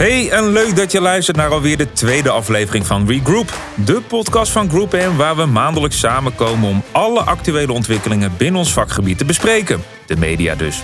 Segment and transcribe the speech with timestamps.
[0.00, 3.52] Hey, en leuk dat je luistert naar alweer de tweede aflevering van Regroup.
[3.84, 8.72] De podcast van Group M waar we maandelijks samenkomen om alle actuele ontwikkelingen binnen ons
[8.72, 9.82] vakgebied te bespreken.
[10.06, 10.82] De media dus.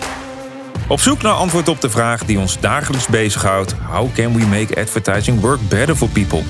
[0.88, 4.80] Op zoek naar antwoord op de vraag die ons dagelijks bezighoudt: How can we make
[4.80, 6.42] advertising work better for people?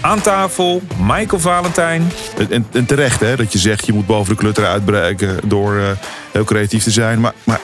[0.00, 2.12] Aan tafel Michael Valentijn.
[2.50, 5.90] En, terecht hè, dat je zegt je moet boven de klutter uitbreken door uh,
[6.32, 7.20] heel creatief te zijn.
[7.20, 7.60] Maar, maar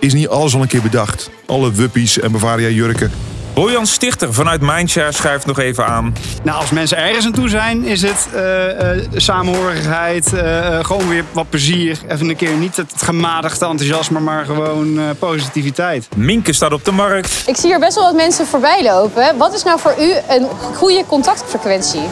[0.00, 1.30] is niet alles al een keer bedacht?
[1.46, 3.10] Alle wuppies en Bavaria jurken
[3.54, 6.14] Bojan Stichter vanuit Mindshare schuift nog even aan.
[6.42, 11.24] Nou, als mensen ergens aan toe zijn, is het uh, uh, samenhorigheid, uh, gewoon weer
[11.32, 11.98] wat plezier.
[12.08, 16.08] Even een keer niet het gematigde enthousiasme, maar gewoon positiviteit.
[16.16, 17.42] Minke staat op de markt.
[17.46, 19.36] Ik zie hier best wel wat mensen voorbij lopen.
[19.36, 22.02] Wat is nou voor u een goede contactfrequentie?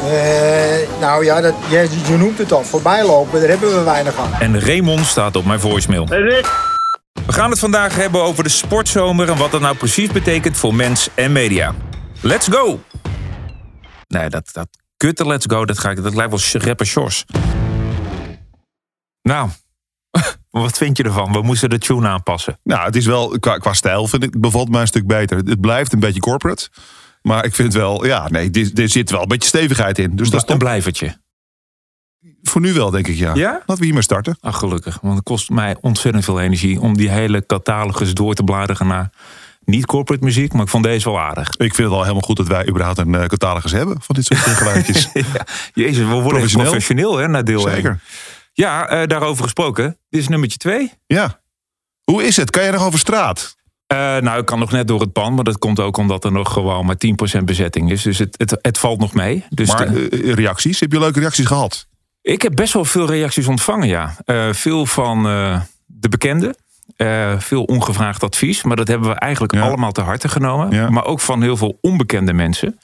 [1.00, 4.40] nou ja, dat, je, je noemt het al, voorbij lopen, daar hebben we weinig aan.
[4.40, 6.06] En Raymond staat op mijn voicemail.
[6.08, 6.76] Hey Rick.
[7.28, 10.74] We gaan het vandaag hebben over de sportzomer en wat dat nou precies betekent voor
[10.74, 11.74] mens en media.
[12.20, 12.80] Let's go!
[14.06, 17.24] Nee, dat, dat kutte let's go, dat, ga ik, dat lijkt wel rapper Shores.
[19.22, 19.48] Nou,
[20.50, 21.32] wat vind je ervan?
[21.32, 22.60] We moesten de tune aanpassen.
[22.62, 25.36] Nou, het is wel, qua, qua stijl vind ik, bevalt mij een stuk beter.
[25.36, 26.68] Het blijft een beetje corporate.
[27.22, 30.16] Maar ik vind wel, ja, nee, er zit wel een beetje stevigheid in.
[30.16, 31.20] Dus dat is een blijvertje.
[32.42, 33.34] Voor nu wel, denk ik, ja.
[33.34, 33.52] ja?
[33.52, 34.36] Laten we hiermee starten.
[34.40, 34.98] Ach, gelukkig.
[35.02, 39.10] Want het kost mij ontzettend veel energie om die hele catalogus door te bladeren naar
[39.64, 41.48] niet corporate muziek, maar ik vond deze wel aardig.
[41.48, 44.24] Ik vind het wel helemaal goed dat wij überhaupt een uh, catalogus hebben van dit
[44.24, 45.08] soort geluidjes.
[45.34, 47.90] ja, jezus, we worden professioneel, professioneel hè, naar deel Zeker.
[47.90, 48.00] 1.
[48.52, 49.98] Ja, uh, daarover gesproken.
[50.08, 50.92] Dit is nummertje 2.
[51.06, 51.40] Ja.
[52.04, 52.50] Hoe is het?
[52.50, 53.56] Kan je nog over straat?
[53.92, 56.32] Uh, nou, ik kan nog net door het pan, maar dat komt ook omdat er
[56.32, 56.96] nog gewoon maar
[57.40, 58.02] 10% bezetting is.
[58.02, 59.44] Dus het, het, het valt nog mee.
[59.48, 60.32] Dus maar de...
[60.34, 60.80] reacties?
[60.80, 61.87] Heb je leuke reacties gehad?
[62.22, 64.16] Ik heb best wel veel reacties ontvangen, ja.
[64.26, 66.56] Uh, veel van uh, de bekenden.
[66.96, 68.62] Uh, veel ongevraagd advies.
[68.62, 69.60] Maar dat hebben we eigenlijk ja.
[69.60, 70.70] allemaal te harte genomen.
[70.70, 70.90] Ja.
[70.90, 72.78] Maar ook van heel veel onbekende mensen.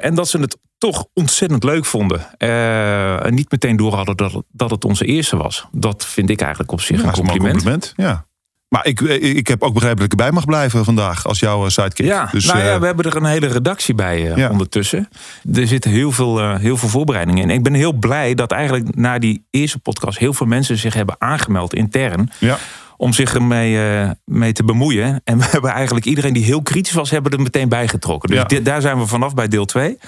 [0.00, 2.38] en dat ze het toch ontzettend leuk vonden.
[2.38, 5.66] en niet meteen door hadden dat, dat het onze eerste was.
[5.72, 7.46] Dat vind ik eigenlijk op zich ja, een compliment.
[7.46, 7.92] Een compliment.
[7.96, 8.26] Ja.
[8.68, 12.06] Maar ik, ik heb ook begrepen dat ik erbij mag blijven vandaag als jouw sidekick.
[12.06, 14.50] Ja, dus, nou ja, we hebben er een hele redactie bij uh, ja.
[14.50, 15.08] ondertussen.
[15.52, 17.50] Er zitten heel veel, uh, heel veel voorbereidingen in.
[17.50, 21.16] Ik ben heel blij dat eigenlijk na die eerste podcast heel veel mensen zich hebben
[21.18, 22.30] aangemeld intern.
[22.38, 22.58] Ja.
[22.96, 25.20] Om zich ermee uh, mee te bemoeien.
[25.24, 28.28] En we hebben eigenlijk iedereen die heel kritisch was, hebben er meteen bijgetrokken.
[28.28, 28.44] Dus ja.
[28.44, 29.98] dit, daar zijn we vanaf bij deel 2.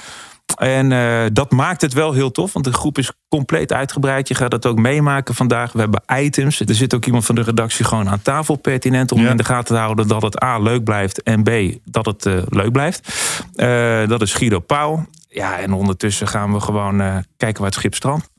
[0.54, 4.28] En uh, dat maakt het wel heel tof, want de groep is compleet uitgebreid.
[4.28, 5.72] Je gaat het ook meemaken vandaag.
[5.72, 6.60] We hebben items.
[6.60, 9.30] Er zit ook iemand van de redactie gewoon aan tafel pertinent om ja.
[9.30, 11.50] in de gaten te houden dat het A leuk blijft en B
[11.84, 13.14] dat het uh, leuk blijft.
[13.56, 15.06] Uh, dat is Guido Pauw.
[15.28, 16.98] Ja, en ondertussen gaan we gewoon
[17.36, 18.30] kijken waar het schip strandt.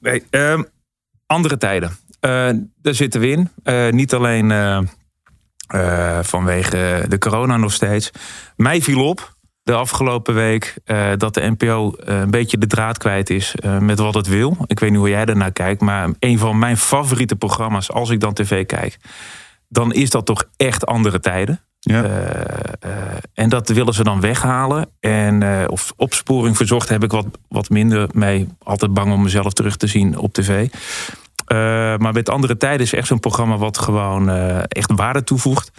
[0.00, 0.62] Nee, ehm,
[1.26, 1.96] andere tijden.
[2.20, 3.50] daar zitten we in.
[3.94, 4.52] niet alleen
[6.22, 8.10] vanwege de corona nog steeds.
[8.56, 9.36] Mij viel op
[9.68, 13.78] de afgelopen week uh, dat de NPO uh, een beetje de draad kwijt is uh,
[13.78, 14.56] met wat het wil.
[14.66, 18.20] Ik weet niet hoe jij daarnaar kijkt, maar een van mijn favoriete programma's als ik
[18.20, 18.98] dan tv kijk,
[19.68, 21.60] dan is dat toch echt andere tijden.
[21.80, 22.04] Ja.
[23.34, 24.88] en dat willen ze dan weghalen.
[25.00, 28.48] En of opsporing verzocht heb ik wat, wat minder mee.
[28.62, 30.68] Altijd bang om mezelf terug te zien op tv.
[31.98, 34.30] maar met andere tijden is echt zo'n programma wat gewoon
[34.68, 35.70] echt waarde toevoegt.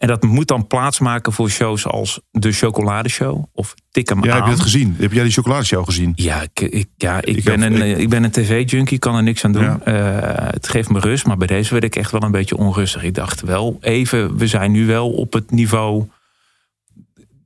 [0.00, 4.36] En dat moet dan plaatsmaken voor shows als De Chocoladeshow of Tik hem ja, aan.
[4.36, 4.96] heb je dat gezien?
[4.98, 6.12] Heb jij die chocoladeshow gezien?
[6.14, 7.98] Ja, ik, ik ja, ik, ik ben heb, een, ik...
[7.98, 8.08] ik...
[8.08, 9.62] ben een tv-junkie, kan er niks aan doen.
[9.62, 9.80] Ja.
[9.84, 13.02] Uh, het geeft me rust, maar bij deze werd ik echt wel een beetje onrustig.
[13.02, 16.08] Ik dacht wel even, we zijn nu wel op het niveau...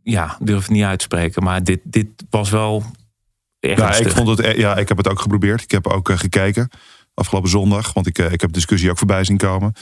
[0.03, 2.85] Ja, durf het niet uit te spreken, maar dit, dit was wel
[3.61, 5.63] erg ja, ik vond het, ja, ik heb het ook geprobeerd.
[5.63, 6.71] Ik heb ook uh, gekeken
[7.15, 9.73] afgelopen zondag, want ik, uh, ik heb de discussie ook voorbij zien komen.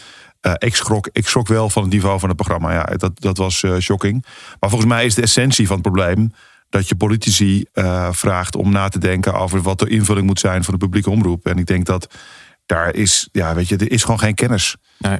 [0.47, 2.73] Uh, ik, schrok, ik schrok wel van het niveau van het programma.
[2.73, 4.25] Ja, dat, dat was uh, shocking.
[4.61, 6.33] Maar volgens mij is de essentie van het probleem
[6.69, 10.65] dat je politici uh, vraagt om na te denken over wat de invulling moet zijn
[10.65, 11.47] van de publieke omroep.
[11.47, 12.15] En ik denk dat
[12.67, 14.77] daar is, ja, weet je, er is gewoon geen kennis.
[14.99, 15.19] Nee.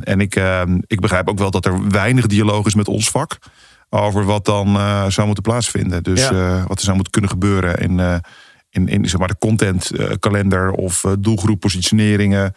[0.00, 0.40] en ik,
[0.86, 3.38] ik begrijp ook wel dat er weinig dialoog is met ons vak
[3.90, 4.66] over wat dan
[5.12, 6.02] zou moeten plaatsvinden.
[6.02, 6.64] Dus ja.
[6.66, 8.22] wat er zou moeten kunnen gebeuren in,
[8.70, 12.54] in, in zeg maar, de contentkalender of doelgroep positioneringen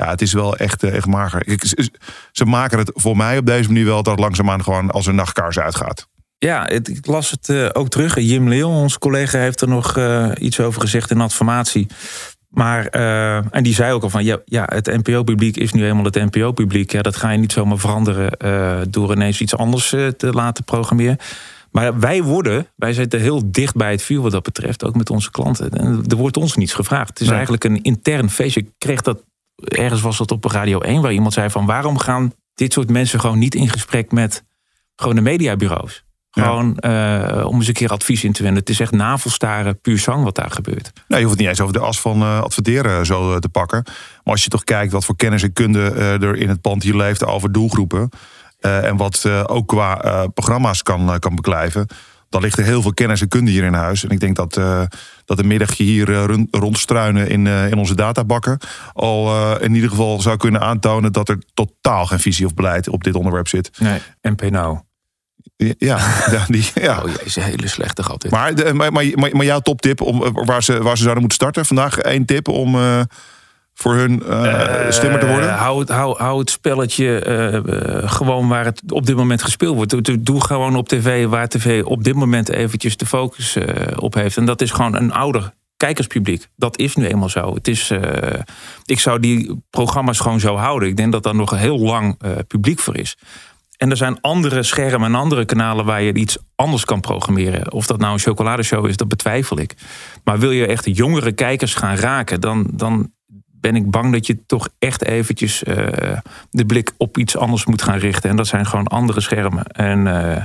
[0.00, 1.48] ja, het is wel echt, echt mager.
[1.48, 1.90] Ik,
[2.32, 5.14] ze maken het voor mij op deze manier wel dat het langzaamaan gewoon als een
[5.14, 6.08] nachtkaars uitgaat.
[6.38, 8.20] Ja, het, ik las het uh, ook terug.
[8.20, 11.86] Jim Leeuw, ons collega, heeft er nog uh, iets over gezegd in adformatie.
[12.48, 16.04] Maar, uh, en die zei ook al van, ja, ja het NPO-publiek is nu eenmaal
[16.04, 16.92] het NPO-publiek.
[16.92, 21.18] Ja, dat ga je niet zomaar veranderen door ineens iets anders te laten programmeren.
[21.70, 25.10] Maar wij worden, wij zitten heel dicht bij het vuur wat dat betreft, ook met
[25.10, 25.70] onze klanten.
[25.70, 27.08] En er wordt ons niets gevraagd.
[27.08, 27.34] Het is nee.
[27.34, 28.60] eigenlijk een intern feestje.
[28.60, 29.22] Ik kreeg dat
[29.64, 33.20] ergens was dat op Radio 1, waar iemand zei van waarom gaan dit soort mensen
[33.20, 34.44] gewoon niet in gesprek met
[34.96, 36.04] Gewoon de mediabureaus.
[36.30, 36.42] Ja.
[36.44, 38.60] Gewoon eh, om eens een keer advies in te winnen.
[38.60, 40.90] Het is echt navelstaren, puur zang wat daar gebeurt.
[40.94, 43.48] Nou, je hoeft het niet eens over de as van eh, adverteren zo eh, te
[43.48, 43.82] pakken.
[43.84, 46.82] Maar als je toch kijkt wat voor kennis en kunde eh, er in het pand
[46.82, 48.08] hier leeft over doelgroepen.
[48.60, 51.86] eh, en wat eh, ook qua eh, programma's kan, eh, kan beklijven.
[52.30, 54.04] Dan ligt er heel veel kennis en kunde hier in huis.
[54.04, 54.82] En ik denk dat, eh,
[55.24, 58.58] dat een middagje hier eh, rond, rondstruinen in, eh, in onze databakken.
[58.92, 62.88] al eh, in ieder geval zou kunnen aantonen dat er totaal geen visie of beleid
[62.88, 63.70] op dit onderwerp zit.
[63.78, 64.78] Nee, MP nou.
[65.56, 65.98] Ja,
[66.34, 67.02] ja, die, ja.
[67.02, 68.30] Oh jezus, hele slechte gat dit.
[68.30, 71.38] Maar, de, maar, maar, maar, maar jouw toptip om, waar, ze, waar ze zouden moeten
[71.38, 71.66] starten?
[71.66, 73.00] Vandaag één tip om eh,
[73.80, 75.48] voor hun eh, slimmer te worden?
[75.48, 79.42] Eh, hou, het, hou, hou het spelletje eh, eh, gewoon waar het op dit moment
[79.42, 80.24] gespeeld wordt.
[80.26, 84.36] Doe- gewoon op tv waar tv op dit moment eventjes de focus eh, op heeft.
[84.36, 86.48] En dat is gewoon een ouder kijkerspubliek.
[86.56, 87.54] Dat is nu eenmaal zo.
[87.54, 88.40] Het is, eh,
[88.84, 90.88] ik zou die programma's gewoon zo houden.
[90.88, 93.16] Ik denk dat daar nog een heel lang eh, publiek voor is.
[93.76, 97.72] En er zijn andere schermen en andere kanalen waar je iets anders kan programmeren.
[97.72, 99.74] Of dat nou een chocoladeshow is, dat betwijfel ik.
[100.24, 103.12] Maar wil je echt jongere kijkers gaan raken, dan, dan
[103.60, 106.18] ben ik bang dat je toch echt eventjes eh,
[106.50, 108.30] de blik op iets anders moet gaan richten.
[108.30, 109.64] En dat zijn gewoon andere schermen.
[109.64, 110.44] En eh,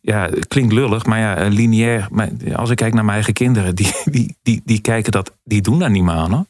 [0.00, 2.06] ja, het klinkt lullig, maar ja, eh, lineair.
[2.10, 5.62] Maar als ik kijk naar mijn eigen kinderen, die, die, die, die kijken dat, die
[5.62, 6.32] doen daar niet meer aan.
[6.32, 6.46] Hoor.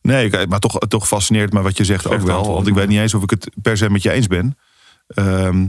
[0.00, 2.52] Nee, maar toch, toch fascineert me wat je zegt ook wel.
[2.52, 4.58] Want ik weet niet eens of ik het per se met je eens ben.
[5.06, 5.66] Ehm,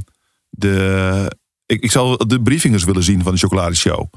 [0.49, 1.35] de,
[1.65, 4.07] ik, ik zou de briefings willen zien van de chocoladeshow.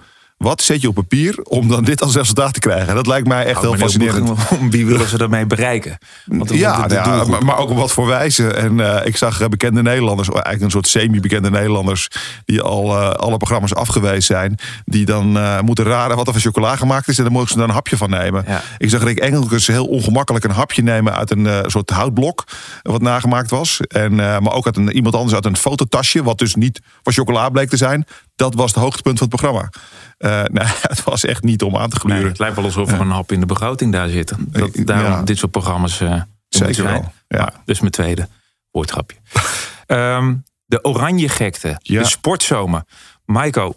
[0.42, 2.94] Wat zet je op papier om dan dit als resultaat te krijgen?
[2.94, 4.48] Dat lijkt mij echt Nou, heel fascinerend.
[4.48, 5.98] benieuwd Wie willen ze daarmee bereiken?
[6.24, 8.52] Want Ja, de nou ja, maar, maar ook op wat voor wijze.
[8.52, 12.08] En eh, ik zag eh, bekende Nederlanders, eigenlijk een soort semi-bekende Nederlanders,
[12.44, 16.76] die al eh, alle programma's afgewezen zijn, die dan moeten raden wat er van chocola
[16.76, 18.44] gemaakt is en dan mogen ze daar een hapje van nemen.
[18.46, 18.62] Ja.
[18.78, 22.44] Ik zag Rick Engelkes heel ongemakkelijk een hapje nemen uit een soort houtblok
[22.82, 23.80] wat nagemaakt was.
[23.80, 27.48] En, maar ook uit een, iemand anders uit een fototasje, wat dus niet van chocola
[27.48, 28.06] bleek te zijn.
[28.42, 29.70] Dat was het hoogtepunt van het programma.
[30.18, 32.20] Eh, nou, het was echt niet om aan te gluren.
[32.20, 34.32] Nee, het lijkt wel alsof er een hap in de begroting daar zit.
[34.38, 34.84] Dat, Ja.
[34.84, 37.52] daarom dit soort programma's er Zeker wel, ja.
[37.64, 38.28] Dus mijn tweede
[38.70, 39.16] woordgrapje.
[39.86, 40.34] Ehm,
[40.64, 41.78] de oranje gekte.
[41.78, 42.02] Ja.
[42.02, 42.82] De sportzomer.
[43.24, 43.74] Maiko,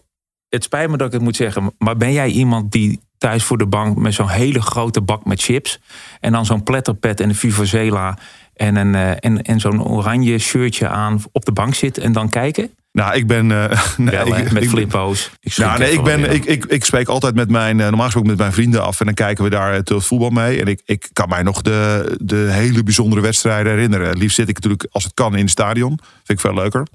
[0.49, 1.73] het spijt me dat ik het moet zeggen.
[1.77, 5.41] Maar ben jij iemand die thuis voor de bank met zo'n hele grote bak met
[5.41, 5.79] chips.
[6.19, 8.17] En dan zo'n pletterpet en een Vivazela.
[8.53, 12.29] En, een, eh, en, en zo'n oranje shirtje aan op de bank zit en dan
[12.29, 12.69] kijken?
[12.95, 13.51] Nou, ik ben.
[13.51, 15.31] eh, nee, hè, ik- met ik- flippo's.
[15.39, 18.29] Ik Nou, nee, ik, ben, ik, ik, ik spreek altijd met mijn, eh, normaal gesproken
[18.29, 18.99] met mijn vrienden af.
[18.99, 20.61] En dan kijken we daar het voetbal mee.
[20.61, 24.17] En ik, ik kan mij nog de, de hele bijzondere wedstrijden herinneren.
[24.17, 25.99] Liefst zit ik natuurlijk, als het kan, in het stadion.
[26.13, 26.87] Vind ik veel leuker.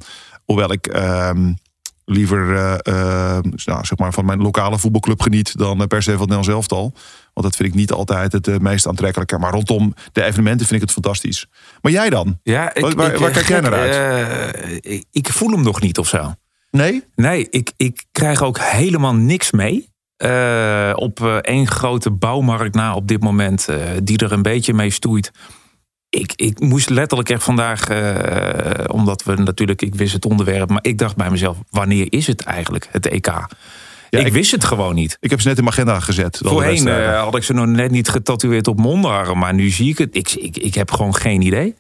[0.45, 1.53] Hoewel ik ehm,
[2.11, 5.59] liever eh, eh, nou, zeg maar van mijn lokale voetbalclub geniet...
[5.59, 6.93] dan eh, per se van het Nederlands elftal.
[7.35, 9.39] Want dat vind ik niet altijd het meest aantrekkelijke.
[9.39, 11.47] Maar rondom de evenementen vind ik het fantastisch.
[11.81, 12.39] Maar jij dan?
[12.43, 15.81] Ja, ik, Waar- waar- ik, waar kijk jij naar eh, ik, ik voel hem nog
[15.81, 16.35] niet of zo.
[16.71, 17.05] Nee?
[17.15, 19.89] Nee, ik, ik krijg ook helemaal niks mee.
[20.95, 23.69] Op één grote bouwmarkt na op dit moment,
[24.03, 25.31] die er een beetje mee stoeit.
[26.11, 30.85] Ik, ik moest letterlijk echt vandaag, eh, omdat we natuurlijk, ik wist het onderwerp, maar
[30.85, 33.27] ik dacht bij mezelf, wanneer is het eigenlijk, het EK?
[34.11, 35.17] ik, ik- wist het gewoon niet.
[35.21, 36.41] Ik heb ze net in mijn agenda gezet.
[36.45, 39.99] Voorheen eh, had ik ze nog net niet getatoeëerd op mondarm, maar nu zie ik
[39.99, 40.17] het.
[40.17, 41.75] Ik, ik, ik heb gewoon geen idee.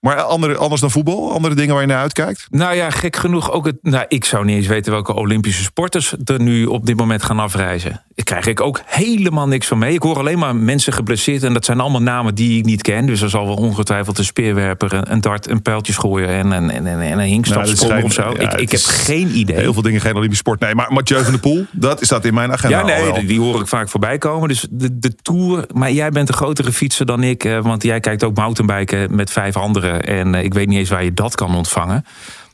[0.00, 1.32] Maar andere, anders dan voetbal?
[1.32, 2.46] Andere dingen waar je naar uitkijkt?
[2.50, 3.76] Nou ja, gek genoeg ook het.
[3.82, 7.38] Nou, ik zou niet eens weten welke Olympische sporters er nu op dit moment gaan
[7.38, 7.90] afreizen.
[8.14, 9.94] Daar krijg ik ook helemaal niks van mee.
[9.94, 13.06] Ik hoor alleen maar mensen geblesseerd en dat zijn allemaal namen die ik niet ken.
[13.06, 17.00] Dus er zal wel ongetwijfeld een speerwerper, een, dart, een pijltjesgooier en, en, en, en
[17.00, 18.22] een Nou, hinkstapsprong dat of zo.
[18.38, 19.56] ja, ik ik heb geen idee.
[19.56, 20.60] Heel veel dingen geen Olympische sport.
[20.60, 23.60] Nee, maar Mathieu van der Poel, dat staat in mijn agenda Ja, nee, die hoor
[23.60, 24.48] ik vaak voorbij komen.
[24.48, 25.64] Dus de, de Tour.
[25.74, 27.44] Maar jij bent een grotere fietser dan ik.
[27.44, 29.89] eh, Want jij kijkt ook mountainbiken met vijf anderen.
[29.98, 32.04] En eh, ik weet niet eens waar je dat kan ontvangen.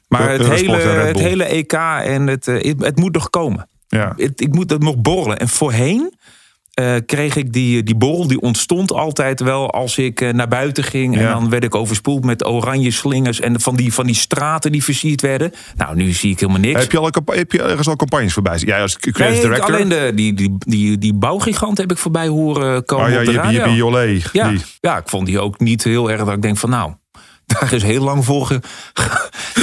[0.09, 3.69] Maar het hele, het hele EK en het, eh, het, het moet nog komen.
[3.88, 4.12] Ja.
[4.16, 5.38] Het, ik moet dat nog borrelen.
[5.38, 6.14] En voorheen
[6.75, 11.16] eh, kreeg ik die, die borrel, die ontstond altijd wel als ik naar buiten ging.
[11.16, 14.85] En dan werd ik overspoeld met oranje slingers en van die, van die straten die
[14.85, 15.52] versierd werden.
[15.76, 16.81] Nou, nu zie ik helemaal niks.
[16.81, 18.69] Heb je, al een heb je ergens al campagnes voorbij zien?
[18.69, 19.75] Jij als creative Nee, director?
[19.75, 23.25] alleen de, die, die, die, die bouwgigant heb ik voorbij horen komen oh ja, op
[23.25, 23.90] de radio.
[23.90, 24.62] Jippie, ja, Die.
[24.81, 26.93] ja, ik vond die ook niet heel erg dat ik denk van nou,
[27.47, 28.47] daar is heel lang voor.
[28.47, 28.61] ge-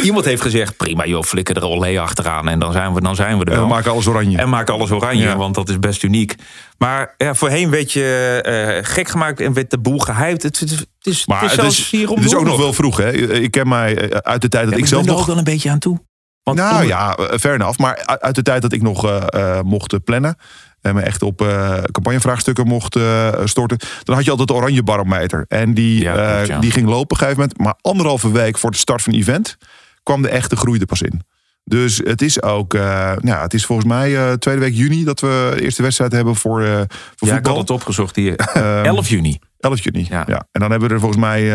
[0.04, 3.38] Iemand heeft gezegd, prima joh, flikker er olé achteraan en dan zijn we, dan zijn
[3.38, 3.68] we er En wel.
[3.68, 4.38] we maken alles oranje.
[4.38, 5.36] En maak alles oranje, Ja.
[5.38, 6.36] want dat is best uniek.
[6.78, 10.44] Maar ja, voorheen werd je eh, gek gemaakt en werd de boel gehyped.
[10.44, 12.36] Het, het, is- het is, maar het is het zelfs is, hier om het is
[12.36, 13.12] ook nog wel vroeg, hè?
[13.34, 15.26] Ik ken mij eh, uit de tijd dat Ja, ik ik zelf ben er ook
[15.26, 15.28] nog...
[15.36, 16.00] wel een beetje aan toe.
[16.44, 17.80] Want Nou onder- ja, eh, fair enough.
[17.80, 19.24] Maar uit- de tijd dat ik nog eh,
[19.58, 20.38] eh, mocht eh, plannen...
[20.84, 23.78] en me echt op eh, campagnevraagstukken mocht eh, storten...
[24.04, 25.46] dan had je altijd de oranje barometer.
[25.48, 26.60] En die, Ja, eh, ja.
[26.60, 27.58] die ging lopen op een gegeven moment.
[27.58, 29.58] Maar anderhalve week voor de start van het event...
[30.04, 31.22] kwam de echte groei er pas in.
[31.66, 35.20] Dus het is ook, uh, ja, het is volgens mij uh, tweede week juni dat
[35.20, 37.38] we de eerste wedstrijd hebben voor, uh, voor ja, voetbal.
[37.38, 38.36] ik had het opgezocht hier.
[38.84, 39.40] 11 juni.
[39.60, 40.24] 11 juni, Ja.
[40.28, 40.46] ja.
[40.52, 41.54] En dan hebben we er volgens mij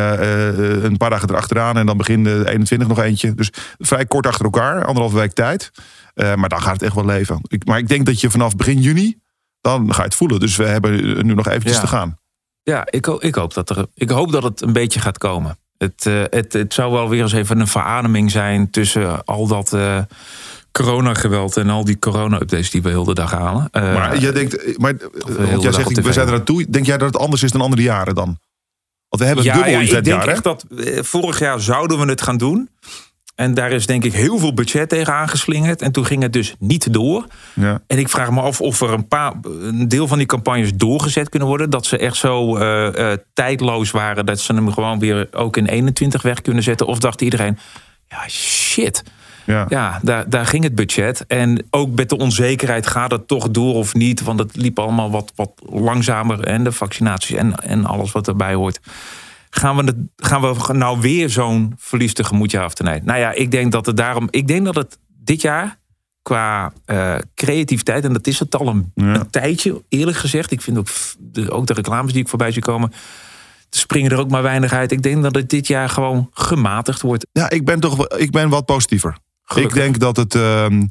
[0.84, 1.76] een paar dagen erachteraan.
[1.76, 3.34] En dan begin de 21 nog eentje.
[3.34, 5.70] Dus vrij kort achter elkaar, anderhalve week tijd.
[6.20, 7.40] Uh, maar dan gaat het echt wel leven.
[7.48, 9.18] Ik, maar ik denk dat je vanaf begin juni,
[9.60, 10.40] dan ga je het voelen.
[10.40, 11.80] Dus we hebben nu nog eventjes Ja.
[11.80, 12.18] te gaan.
[12.62, 15.58] Ja, ik, ik, hoop dat er, ik hoop dat het een beetje gaat komen.
[15.78, 19.72] Het, eh, het, het zou wel weer eens even een verademing zijn tussen al dat
[19.72, 19.98] eh
[20.72, 23.68] coronageweld en al die corona-updates die we heel de dag halen.
[23.70, 24.94] Eh, Maar jij denkt, maar,
[25.50, 26.70] want jij zegt, we zijn er aan toe.
[26.70, 28.38] Denk jij dat het anders is dan andere jaren dan?
[29.08, 32.06] Want we hebben ja, dubbel ja, ik denk echt dat eh, vorig jaar zouden we
[32.06, 32.70] het gaan doen.
[33.38, 35.82] En daar is denk ik heel veel budget tegen aangeslingerd.
[35.82, 37.26] En toen ging het dus niet door.
[37.54, 37.80] Ja.
[37.86, 41.28] En ik vraag me af of er een, paar, een deel van die campagnes doorgezet
[41.28, 41.70] kunnen worden.
[41.70, 44.26] Dat ze echt zo eh, eh, tijdloos waren.
[44.26, 46.86] Dat ze hem gewoon weer ook in 21 weg kunnen zetten.
[46.86, 47.58] Of dacht iedereen,
[48.08, 49.02] ja shit.
[49.44, 49.66] Ja.
[49.68, 51.24] Ja, daar, daar ging het budget.
[51.26, 54.22] En ook met de onzekerheid, gaat het toch door of niet?
[54.22, 56.40] Want het liep allemaal wat, wat langzamer.
[56.40, 58.80] En de vaccinaties en, en alles wat erbij hoort.
[59.58, 63.00] Gaan we, het, gaan we nou weer zo'n verlies tegemoet ja of te nee?
[63.02, 64.28] Nou ja, ik denk dat het daarom.
[64.30, 65.78] Ik denk dat het dit jaar
[66.22, 69.04] qua eh, creativiteit, en dat is het al een, Ja.
[69.04, 70.50] een tijdje, eerlijk gezegd.
[70.50, 70.88] Ik vind ook
[71.18, 72.92] de, ook de reclames die ik voorbij zie komen.
[73.70, 74.92] Springen er ook maar weinig uit.
[74.92, 77.26] Ik denk dat het dit jaar gewoon gematigd wordt.
[77.32, 79.16] Ja, ik ben toch ik ben wat positiever.
[79.44, 79.76] Gelukkig.
[79.76, 80.86] Ik denk dat, het, ehm,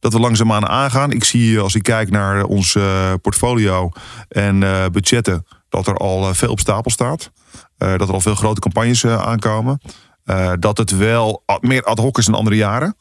[0.00, 1.10] dat we langzaamaan aangaan.
[1.10, 3.90] Ik zie als ik kijk naar ons eh, portfolio
[4.28, 7.30] en eh, budgetten, dat er al eh, veel op stapel staat.
[7.82, 9.80] Eh, dat er al veel grote campagnes eh, aankomen.
[10.24, 12.96] Eh, dat het wel meer ad hoc is dan andere jaren.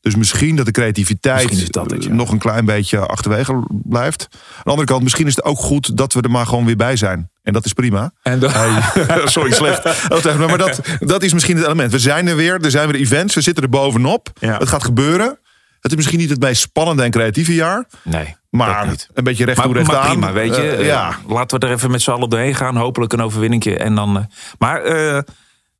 [0.00, 2.12] Dus misschien dat de creativiteit Misschien is dat het, ja.
[2.12, 4.28] nog een klein beetje achterwege blijft.
[4.30, 6.76] Aan de andere kant, misschien is het ook goed dat we er maar gewoon weer
[6.76, 7.30] bij zijn.
[7.42, 8.12] En dat is prima.
[8.22, 9.84] En Hey, sorry, slecht.
[10.38, 11.92] Maar dat, dat is misschien het element.
[11.92, 14.30] We zijn er weer, er zijn weer events, we zitten er bovenop.
[14.40, 14.58] Ja.
[14.58, 15.38] Het gaat gebeuren.
[15.86, 17.84] Het is misschien niet het meest spannende en creatieve jaar.
[18.04, 19.08] nee, Maar niet.
[19.14, 20.10] een beetje recht toe, Maar, recht maar aan.
[20.10, 20.62] prima, weet je.
[20.62, 22.76] Eh, Eh, ja, Laten we er even met z'n allen doorheen gaan.
[22.76, 23.76] Hopelijk een overwinningje.
[23.76, 24.24] En dan, eh,
[24.58, 24.82] maar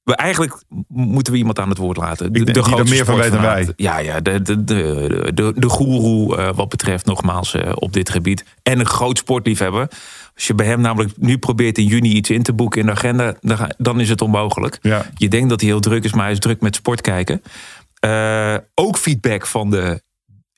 [0.02, 2.32] we eigenlijk moeten we iemand aan het woord laten.
[2.32, 3.72] denk die er meer van weet dan wij.
[3.76, 8.44] Ja, ja de, de, de, de, de goeroe wat betreft nogmaals op dit gebied.
[8.62, 9.88] En een groot sportliefhebber.
[10.34, 12.92] Als je bij hem namelijk nu probeert in juni iets in te boeken in de
[12.92, 13.34] agenda...
[13.40, 14.78] dan, dan is het onmogelijk.
[14.82, 15.06] Ja.
[15.14, 17.42] Je denkt dat hij heel druk is, maar hij is druk met sport kijken.
[18.06, 20.02] Eh, ook feedback van de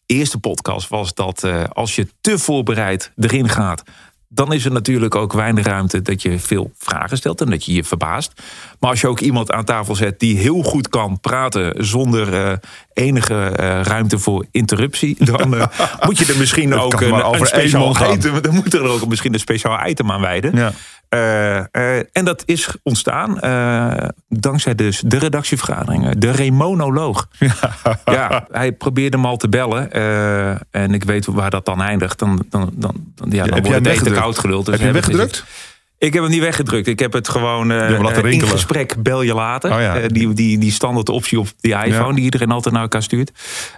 [0.07, 3.83] eerste podcast was dat eh, als je te voorbereid erin gaat,
[4.29, 7.73] dan is er natuurlijk ook weinig ruimte dat je veel vragen stelt en dat je
[7.73, 8.33] je verbaast.
[8.81, 12.57] Maar als je ook iemand aan tafel zet die heel goed kan praten zonder eh,
[12.93, 13.47] enige
[13.83, 15.49] ruimte voor interruptie, dan
[16.07, 19.09] moet je er misschien ook een, een over één speciaal item, dan moet er ook
[19.09, 20.57] misschien een speciaal item aan wijden.
[20.57, 20.73] Ja.
[21.09, 26.21] Eh, eh, en dat is ontstaan eh, dankzij dus de redactievergaderingen.
[26.21, 27.29] De Remonoloog.
[28.05, 28.47] Ja.
[28.51, 29.93] hij probeerde hem al te bellen.
[30.71, 32.19] en ik weet waar dat dan eindigt.
[32.19, 34.21] Dan, dan, dan, dan, ja, dan heb wordt het weggedrukt?
[34.21, 34.65] koud geluld.
[34.65, 35.45] Dus Heb je hem weggedrukt?
[35.99, 36.87] Ik heb hem niet weggedrukt.
[36.87, 39.73] Ik heb het gewoon eh, in gesprek bel je later.
[39.73, 40.09] Oh ja.
[40.09, 42.13] Die, die, die standaard optie op die iPhone Ja.
[42.15, 43.33] die iedereen altijd naar elkaar stuurt.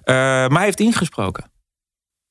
[0.05, 1.51] Maar hij heeft ingesproken.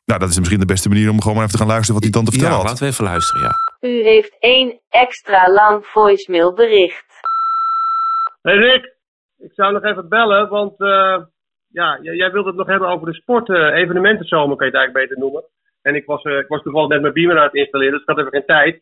[0.05, 2.03] Nou, dat is misschien de beste manier om gewoon maar even te gaan luisteren wat
[2.03, 2.69] hij dan te vertellen Ja, had.
[2.69, 3.41] laten we even luisteren.
[3.41, 3.68] Ja.
[3.81, 7.19] U heeft één extra lang voicemailbericht.
[8.41, 8.95] Hey Rick,
[9.37, 11.23] ik zou nog even bellen, want eh,
[11.71, 15.07] ja, jij wilde het nog hebben over de sport, eh, evenementenzomer kan je het eigenlijk
[15.07, 15.43] beter noemen.
[15.81, 18.07] En ik was, eh, ik was toevallig net mijn beamer aan het installeren, dus ik
[18.07, 18.81] had even geen tijd.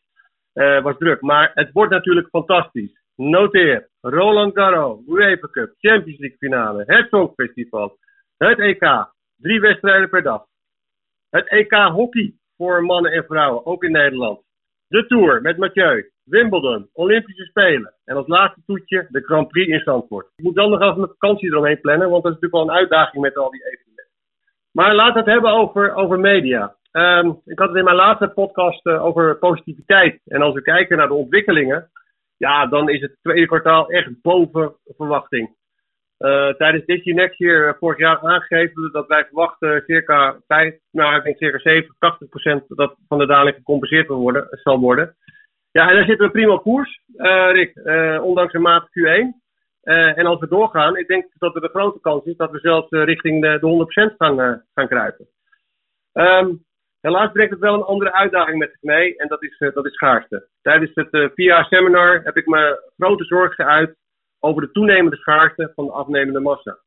[0.54, 1.22] Eh was druk.
[1.22, 3.02] Maar het wordt natuurlijk fantastisch.
[3.16, 3.90] Noteer.
[4.02, 7.98] Roland Garros, UEFA Cup, Champions League finale, het Songfestival,
[8.38, 9.12] het EK.
[9.38, 10.46] Drie wedstrijden per dag.
[11.30, 14.47] Het EK hockey voor mannen en vrouwen, ook in Nederland.
[14.90, 17.94] De Tour met Mathieu, Wimbledon, Olympische Spelen.
[18.06, 20.28] En als laatste toetje de Grand Prix in Zandvoort.
[20.36, 22.82] Ik moet dan nog even mijn vakantie eromheen plannen, want dat is natuurlijk wel een
[22.82, 24.16] uitdaging met al die evenementen.
[24.72, 26.76] Maar laten we het hebben over, over media.
[26.92, 30.22] Ehm, ik had het in mijn laatste podcast eh, over positiviteit.
[30.26, 31.90] En als we kijken naar de ontwikkelingen,
[32.38, 35.56] ja, dan is het tweede kwartaal echt boven verwachting.
[36.18, 41.24] Eh, tijdens Next Year eh, vorig jaar aangegeven dat wij verwachten circa 5, nou ik
[41.24, 45.16] denk circa 70, 80 procent dat van de daling gecompenseerd worden, zal worden.
[45.72, 47.72] Ja, en daar zitten we prima op koers, eh, Rick,
[48.22, 49.46] ondanks een matige Q1.
[49.88, 52.60] Eh, en als we doorgaan, ik denk dat er de grote kans is dat we
[52.60, 55.28] zelfs richting de, de 100% gaan, gaan kruipen.
[56.14, 56.54] Ehm,
[57.02, 59.94] helaas brengt het wel een andere uitdaging met zich mee en dat is, dat is
[59.94, 60.48] schaarste.
[60.62, 63.96] Tijdens het eh VR-seminar heb ik me grote zorgen geuit
[64.40, 66.80] over de toenemende schaarste van de afnemende massa.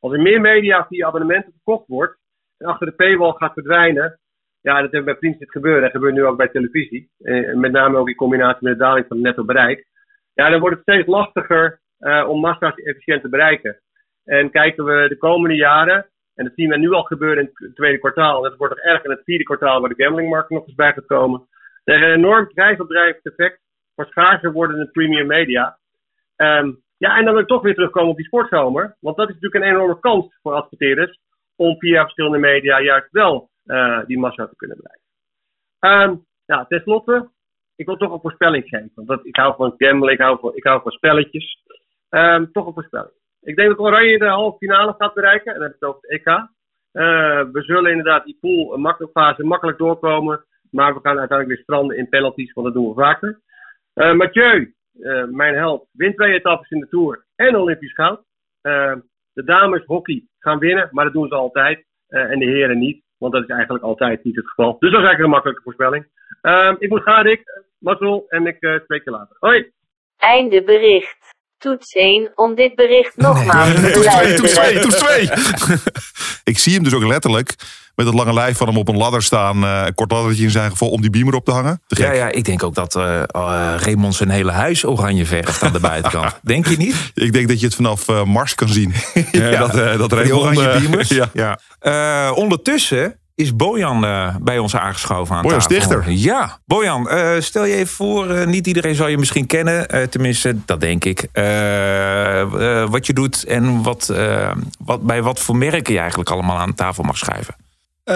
[0.00, 2.18] Als er meer media via abonnementen verkocht wordt
[2.58, 4.18] en achter de paywall gaat verdwijnen,
[4.60, 5.82] ja, dat hebben bij Prins dit gebeuren.
[5.82, 7.10] Dat gebeurt nu ook bij televisie.
[7.18, 9.86] Eh, met name ook in combinatie met de daling van het netto bereik.
[10.34, 13.80] Ja, dan wordt het steeds lastiger eh, om massa's efficiënt te bereiken.
[14.24, 17.74] En kijken we de komende jaren, en dat zien we nu al gebeuren in het
[17.74, 20.66] tweede kwartaal, en dat wordt nog erg in het vierde kwartaal waar de gamblingmarkt nog
[20.66, 21.48] eens bij gaat komen.
[21.84, 23.60] Er is een enorm prijsopdrijvend effect
[23.94, 25.78] voor schaarser wordende premium media.
[26.36, 28.96] Ehm, ja, en dan wil ik toch weer terugkomen op die sportzomer.
[29.00, 31.18] Want dat is natuurlijk een enorme kans voor adverteerders
[31.56, 35.04] om via verschillende media juist wel eh, die massa te kunnen bereiken.
[35.78, 37.30] Ehm nou, tenslotte,
[37.76, 38.90] ik wil toch een voorspelling geven.
[38.94, 41.62] Want ik hou van gamblen, ik hou van, spelletjes.
[42.08, 43.12] Ehm, toch een voorspelling.
[43.40, 45.46] Ik denk dat Oranje de halve finale gaat bereiken.
[45.46, 46.26] En dan heb ik het over het EK.
[46.26, 50.44] Eh, we zullen inderdaad die pool een makkelijke fase makkelijk doorkomen.
[50.70, 53.40] Maar we gaan uiteindelijk weer stranden in penalties, want dat doen we vaker.
[53.94, 58.20] Eh, Mathieu, eh, mijn held, wint twee etappes in de Tour en Olympisch goud.
[58.60, 58.94] Eh,
[59.32, 61.84] de dames hockey gaan winnen, maar dat doen ze altijd.
[62.08, 64.76] Eh, en de heren niet, want dat is eigenlijk altijd niet het geval.
[64.78, 66.06] Dus dat is eigenlijk een makkelijke voorspelling.
[66.40, 67.62] Ehm, ik moet gaan, Rick.
[67.78, 69.36] Mazzel, en ik spreek je later.
[69.38, 69.72] Hoi!
[70.16, 71.34] Einde bericht.
[71.64, 74.80] Toets 1 om dit bericht nogmaals te Toets 2, toets 2, beluisteren.
[74.80, 75.78] toets 2.
[76.52, 77.54] ik zie hem dus ook letterlijk
[77.94, 79.64] met het lange lijf van hem op een ladder staan.
[79.64, 81.82] eh, een kort laddertje in zijn geval om die beamer op te hangen.
[81.86, 82.02] Te.
[82.02, 85.72] Ja, ja, ik denk ook dat eh eh, Raymond zijn hele huis oranje verft aan
[85.72, 86.38] de buitenkant.
[86.42, 87.12] denk je niet?
[87.14, 88.94] Ik denk dat je het vanaf Mars kan zien.
[89.32, 91.08] ja, dat, eh, dat Raymond, oranje beamers.
[91.08, 91.30] ja.
[91.32, 91.58] Ja.
[91.78, 95.74] Eh, ondertussen is Bojan eh, bij ons aangeschoven aan Bojan tafel.
[95.76, 96.10] Stichter.
[96.10, 99.88] Ja, Bojan, eh, stel je even voor, eh, niet iedereen zal je misschien kennen.
[99.88, 101.28] eh, tenminste, dat denk ik.
[101.32, 104.50] Eh, eh, wat je doet en wat, eh,
[104.84, 107.54] wat, bij wat voor merken je eigenlijk allemaal aan tafel mag schuiven.
[108.04, 108.14] Eh,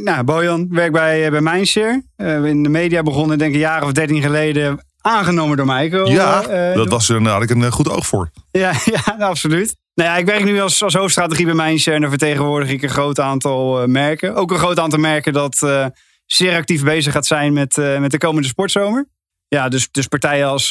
[0.00, 2.02] nou, Bojan werkt bij, eh, bij Mindshare.
[2.16, 4.84] Eh, in de media begonnen, denk ik, een jaar of dertien geleden.
[5.00, 6.08] Aangenomen door Michael.
[6.08, 6.42] Ja,
[6.74, 8.30] dat was er, daar had ik een goed oog voor.
[8.50, 8.72] Ja,
[9.06, 9.74] ja absoluut.
[10.00, 11.96] Nou ja, ik werk nu als, als hoofdstrategie bij Mindshare.
[11.96, 14.34] En daar vertegenwoordig ik een groot aantal eh, merken.
[14.34, 15.86] Ook een groot aantal merken dat eh,
[16.26, 19.08] zeer actief bezig gaat zijn met, eh, met de komende sportzomer.
[19.48, 20.70] Ja, dus, dus partijen als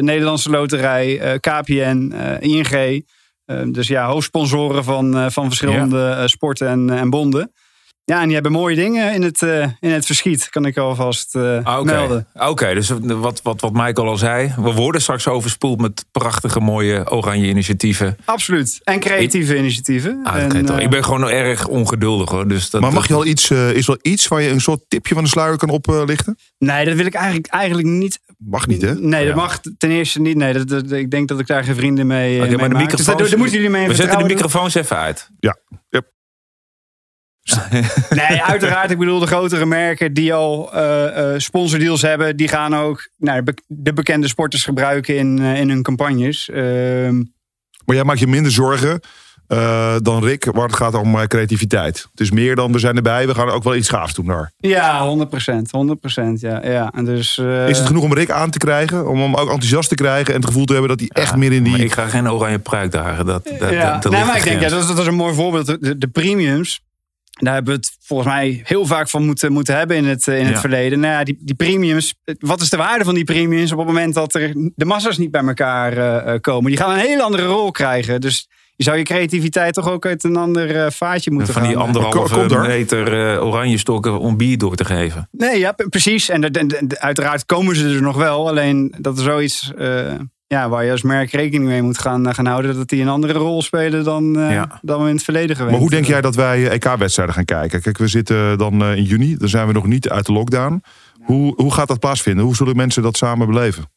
[0.00, 3.04] Nederlandse Loterij, KPN, ING.
[3.72, 7.52] dus ja, hoofdsponsoren van, van verschillende sporten en, en bonden.
[8.12, 11.34] Ja, en die hebben mooie dingen in het, eh, in het verschiet, kan ik alvast
[11.34, 12.26] eh, Ah, melden.
[12.34, 14.54] Oké, dus wat, wat, wat Michael al zei.
[14.60, 18.16] We worden straks overspoeld met prachtige, mooie oranje initiatieven.
[18.24, 18.80] Absoluut.
[18.84, 20.20] En creatieve initiatieven.
[20.24, 22.48] Ah, En, eh, ik ben gewoon erg ongeduldig hoor.
[22.48, 24.80] Dus dat, Maar mag je al iets, is er wel iets waar je een soort
[24.88, 26.38] tipje van de sluier kan oplichten?
[26.58, 28.94] Nee, dat wil ik eigenlijk, eigenlijk niet Mag niet, hè?
[28.94, 29.26] Nee, Ja.
[29.26, 30.36] dat mag ten eerste niet.
[30.36, 32.74] Nee, dat, dat- ik denk dat ik daar geen vrienden mee, Oké, mee maar de
[32.74, 32.82] maak.
[32.82, 35.30] microfoons, Dus daar, daar moeten jullie mee we zetten de microfoons even uit.
[35.40, 35.56] Ja.
[35.88, 36.14] Yep.
[38.10, 38.90] Nee, uiteraard.
[38.90, 42.36] Ik bedoel, de grotere merken die al eh, eh, sponsordeals hebben...
[42.36, 46.48] die gaan ook nou, de bekende sporters gebruiken in, eh, in hun campagnes.
[46.48, 47.16] Ehm,
[47.84, 49.00] Maar jij maakt je minder zorgen
[49.46, 52.06] eh, dan Rick, waar het gaat om creativiteit.
[52.10, 54.52] Het is meer dan we zijn erbij, we gaan ook wel iets gaafs doen daar.
[54.56, 55.70] ja, 100 procent.
[55.70, 56.66] 100 procent, ja.
[56.66, 56.92] ja.
[56.94, 59.08] En dus, eh, Is het genoeg om Rick aan te krijgen?
[59.08, 61.52] Om hem ook enthousiast te krijgen en het gevoel te hebben dat hij echt meer
[61.52, 61.84] in Maar die...
[61.84, 63.26] ik ga geen oranje pruik dragen.
[63.26, 63.92] Dat, dat, ja.
[63.92, 65.66] dat, dat nee, maar ik de denk, ja, dat, is, dat is een mooi voorbeeld.
[65.66, 66.80] De, de premiums,
[67.44, 70.38] daar hebben we het volgens mij heel vaak van moeten, moeten hebben in het, eh,
[70.38, 70.60] in het Ja.
[70.60, 71.00] verleden.
[71.00, 74.14] Nou ja, die, die premiums, wat is de waarde van die premiums op het moment
[74.14, 76.70] dat er de massa's niet bij elkaar eh, eh, komen?
[76.70, 78.20] Die gaan een hele andere rol krijgen.
[78.20, 81.72] Dus je zou je creativiteit toch ook uit een ander eh, vaatje moeten Van die
[81.72, 81.82] gaan.
[81.82, 82.60] anderhalve Komt er?
[82.60, 85.28] meter eh, oranje stokken om bier door te geven.
[85.32, 86.28] Nee, ja, precies.
[86.28, 86.52] En,
[86.98, 88.48] uiteraard komen ze er nog wel.
[88.48, 90.12] Alleen dat is zoiets eh,
[90.46, 92.74] ja, waar je als merk rekening mee moet gaan, eh, gaan houden.
[92.76, 94.78] Dat die een andere rol spelen dan, eh, Ja.
[94.82, 97.44] dan we in het verleden gewend Maar hoe denk jij dat wij eh, EK-wedstrijden gaan
[97.44, 97.82] kijken?
[97.82, 100.82] Kijk, we zitten dan in juni, dan zijn we nog niet uit de lockdown.
[101.22, 102.44] Hoe, hoe gaat dat plaatsvinden?
[102.44, 103.94] Hoe zullen mensen dat samen beleven?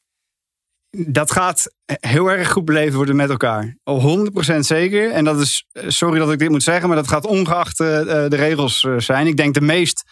[1.08, 3.78] dat gaat heel erg goed beleven worden met elkaar.
[3.84, 5.12] Al 100% zeker.
[5.12, 8.88] En dat is, sorry dat ik dit moet zeggen, maar dat gaat ongeacht de regels
[8.98, 9.28] zijn.
[9.28, 10.04] Ik denk de meest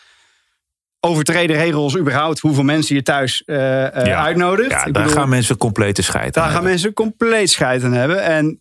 [1.08, 4.24] overtreden regels überhaupt, hoeveel mensen je thuis eh, eh, Ja.
[4.24, 4.72] uitnodigt.
[4.72, 8.24] Ja, daar bedoel, gaan mensen complete scheid daar aan gaan mensen compleet scheid aan hebben.
[8.24, 8.60] En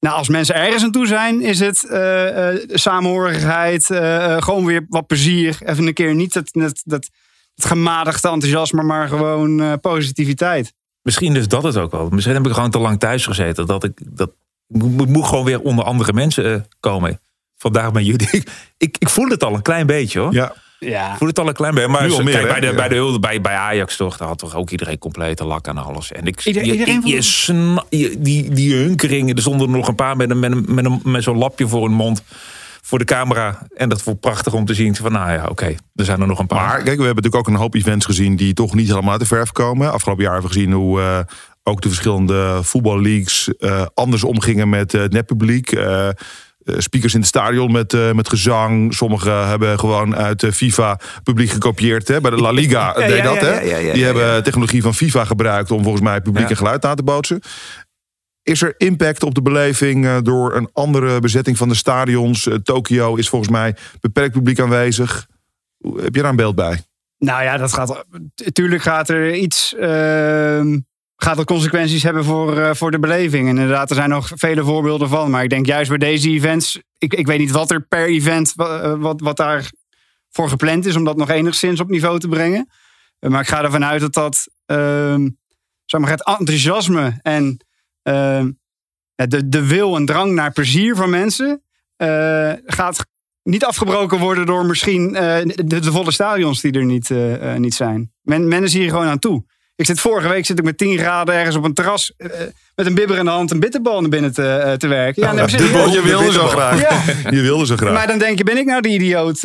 [0.00, 3.86] nou, als mensen ergens aan toe zijn, is het eh, eh, samenhorigheid,
[4.44, 5.58] gewoon weer wat plezier.
[5.64, 7.10] Even een keer niet dat, dat, dat,
[7.54, 10.72] het gematigde enthousiasme, maar gewoon eh, positiviteit.
[11.02, 12.08] Misschien is dat het ook wel.
[12.08, 13.66] Misschien heb ik gewoon te lang thuis gezeten.
[13.66, 14.30] Dat ik, dat,
[14.66, 17.20] moet, moet gewoon weer onder andere mensen komen.
[17.56, 18.28] Vandaag bij jullie.
[18.30, 20.32] Ik, ik, ik voel het al een klein beetje hoor.
[20.32, 21.88] Ja, Ja, Ik voel het al een klein beetje.
[21.88, 22.60] Maar Nu al zo- meer, kijk, hè?
[22.60, 25.44] bij, de, bij, de, hulde- bij, bij Ajax toch, daar had toch ook iedereen complete
[25.44, 26.12] lak aan alles.
[26.12, 29.68] En ik, Ieder- je, iedereen je, vond- je sna- je- die, die hunkeringen, er stonden
[29.70, 31.96] er nog een paar met, een, met, een, met, een, met zo'n lapje voor hun
[31.96, 32.22] mond.
[32.84, 33.66] Voor de camera.
[33.74, 34.96] En dat vond ik prachtig om te zien.
[34.96, 36.66] Van nou ja, oké, er zijn er nog een paar.
[36.66, 39.20] maar kijk, we hebben natuurlijk ook een hoop events gezien die toch niet helemaal uit
[39.20, 39.92] de verf komen.
[39.92, 41.18] Afgelopen jaar hebben we gezien hoe eh,
[41.62, 45.70] ook de verschillende voetballeagues eh, anders omgingen met eh, het netpubliek.
[46.64, 48.94] Eh, speakers in het stadion met, eh, met gezang.
[48.94, 52.08] Sommigen hebben gewoon uit eh, FIFA publiek gekopieerd.
[52.08, 52.20] Hè?
[52.20, 53.40] Bij de La Liga Ja, deed ja, dat.
[53.40, 53.92] ja, Hè?
[53.92, 57.40] Die hebben technologie van FIFA gebruikt om volgens mij publiek en geluid na te bootsen.
[58.42, 62.48] Is er impact op de beleving door een andere bezetting van de stadions?
[62.62, 65.26] Tokio is volgens mij beperkt publiek aanwezig.
[65.96, 66.80] Heb je daar een beeld bij?
[67.18, 68.04] Nou ja, dat gaat.
[68.52, 69.74] Tuurlijk gaat er iets.
[69.78, 70.76] Uh,
[71.22, 73.48] gaat er consequenties hebben voor, uh, voor de beleving.
[73.48, 75.30] En inderdaad, er zijn nog vele voorbeelden van.
[75.30, 76.80] Maar ik denk juist bij deze events.
[76.98, 78.52] Ik, ik weet niet wat er per event.
[78.98, 79.70] wat, wat daar
[80.30, 82.68] voor gepland is om dat nog enigszins op niveau te brengen.
[83.18, 84.48] Maar ik ga ervan uit dat dat.
[84.66, 85.26] Uh,
[85.84, 87.64] zeg maar, het enthousiasme en
[88.08, 88.44] uh,
[89.14, 91.62] de, de wil en drang naar plezier van mensen
[92.66, 93.06] gaat
[93.42, 97.10] niet afgebroken worden door misschien de, de, volle stadions die er niet,
[97.56, 98.12] niet zijn.
[98.22, 99.44] Men, men is hier gewoon aan toe.
[99.76, 102.12] Ik zit vorige week zit ik met 10 graden ergens op een terras
[102.74, 105.22] met een bibber in de hand een bitterbal naar binnen te, te werken.
[105.22, 105.50] Ja, nou,
[105.92, 106.80] je wilde zo graag.
[106.80, 107.30] Ja.
[107.36, 107.92] Je wilde zo graag.
[107.92, 109.40] Maar dan denk je, ben ik nou de idioot?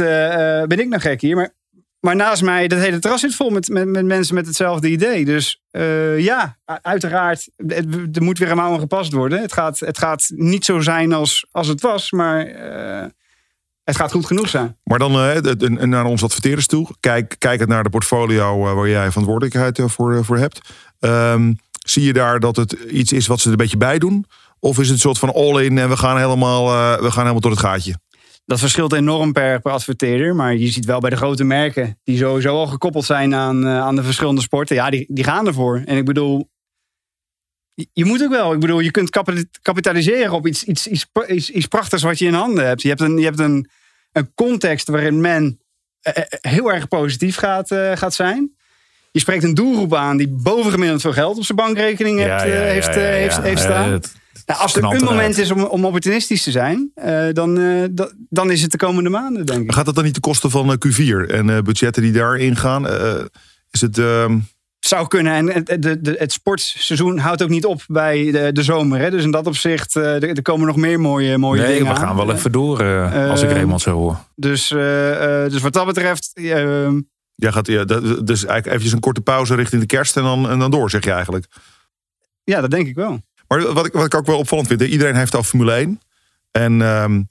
[0.68, 1.36] ben ik nou gek hier?
[1.36, 1.56] Maar
[2.00, 5.26] maar naast mij, dat hele terras zit vol met, met, met mensen met hetzelfde idee.
[5.26, 5.62] Dus
[6.18, 7.50] ja, uiteraard,
[8.14, 9.42] er moet weer een gepast worden.
[9.42, 12.46] Het gaat, het gaat niet zo zijn als, als het was, maar
[13.88, 14.78] het gaat goed genoeg zijn.
[14.84, 16.88] Maar dan uh, naar ons adverteerders toe.
[17.00, 20.70] Kijk, kijk het naar de portfolio waar jij verantwoordelijkheid voor, voor hebt.
[21.00, 24.26] Um, zie je daar dat het iets is wat ze er een beetje bij doen?
[24.60, 26.66] Of is het een soort van all-in en we gaan helemaal,
[27.02, 27.96] we gaan helemaal door het gaatje?
[28.46, 30.36] Dat verschilt enorm per, per adverteerder.
[30.36, 33.80] Maar je ziet wel bij de grote merken, die sowieso al gekoppeld zijn aan, uh,
[33.80, 34.76] aan de verschillende sporten.
[34.76, 35.82] Ja, die, die gaan ervoor.
[35.86, 36.50] En ik bedoel,
[37.94, 38.54] je moet ook wel.
[38.54, 39.10] Ik bedoel, je kunt
[39.62, 42.82] kapitaliseren op iets, iets, iets, iets, iets prachtigs wat je in handen hebt.
[42.82, 43.70] Je hebt een, je hebt een,
[44.18, 45.60] een context waarin men
[46.02, 48.56] eh, eh, heel erg positief gaat, gaat zijn.
[49.12, 52.54] Je spreekt een doelgroep aan die bovengemiddeld veel geld op zijn bankrekening heeft, ja, ja,
[52.54, 54.02] ja, heeft, heeft, heeft, staan.
[54.46, 57.84] Nou, als er een moment is om, om opportunistisch te zijn, uh, dan, uh,
[58.30, 59.74] dan is het de komende maanden, denk ik.
[59.74, 62.88] Gaat dat dan niet de kosten van uh, Q4 en budgetten die daarin gaan?
[63.72, 63.98] is het.
[63.98, 64.38] Ehm,
[64.88, 65.34] zou kunnen.
[65.34, 69.00] En het, de, de, het sportseizoen houdt ook niet op bij de, de zomer.
[69.00, 69.10] Hè?
[69.10, 72.16] Dus in dat opzicht, er, er komen nog meer mooie, mooie nee, dingen we gaan
[72.16, 72.84] wel even door,
[73.30, 74.18] als ik Raymond zo hoor.
[74.36, 76.32] Dus, dus wat dat betreft...
[76.34, 77.00] Ehm,
[77.36, 80.60] ja, gaat, ja, dus eigenlijk eventjes een korte pauze richting de kerst en dan, en
[80.60, 81.46] dan door, zeg je eigenlijk.
[82.44, 83.22] Ja, dat denk ik wel.
[83.48, 86.00] Maar wat ik, wat ik ook wel opvallend vind, iedereen heeft al Formule 1.
[86.52, 87.30] En um,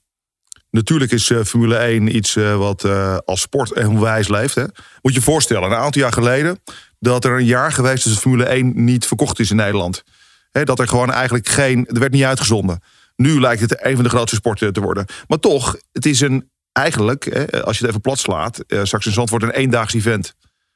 [0.69, 4.55] natuurlijk is uh, Formule 1 iets uh, wat uh, als sport onwijs leeft.
[4.55, 4.61] Hè?
[4.61, 6.59] Moet je je voorstellen, een aantal jaar geleden...
[6.99, 10.03] dat er een jaar geweest is dat Formule 1 niet verkocht is in Nederland.
[10.51, 11.85] Dat er gewoon eigenlijk geen...
[11.87, 12.79] Er werd niet uitgezonden.
[13.15, 15.05] Nu lijkt het een van de grootste sporten te worden.
[15.27, 17.27] Maar toch, het is een eigenlijk,
[17.63, 18.63] als je het even plat slaat...
[18.67, 20.35] straks in Zandvoort een eendaags event.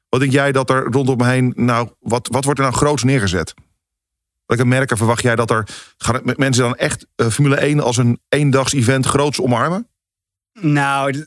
[0.10, 1.54] Wat denk jij dat er rondom heen...
[1.56, 3.54] Nou, wat, wat wordt er nou groots neergezet?
[4.52, 5.68] Welke merken verwacht jij dat er.
[5.98, 9.88] Gaan mensen dan echt uh, Formule 1 als een eendags event groots omarmen?
[10.54, 11.26] Nou,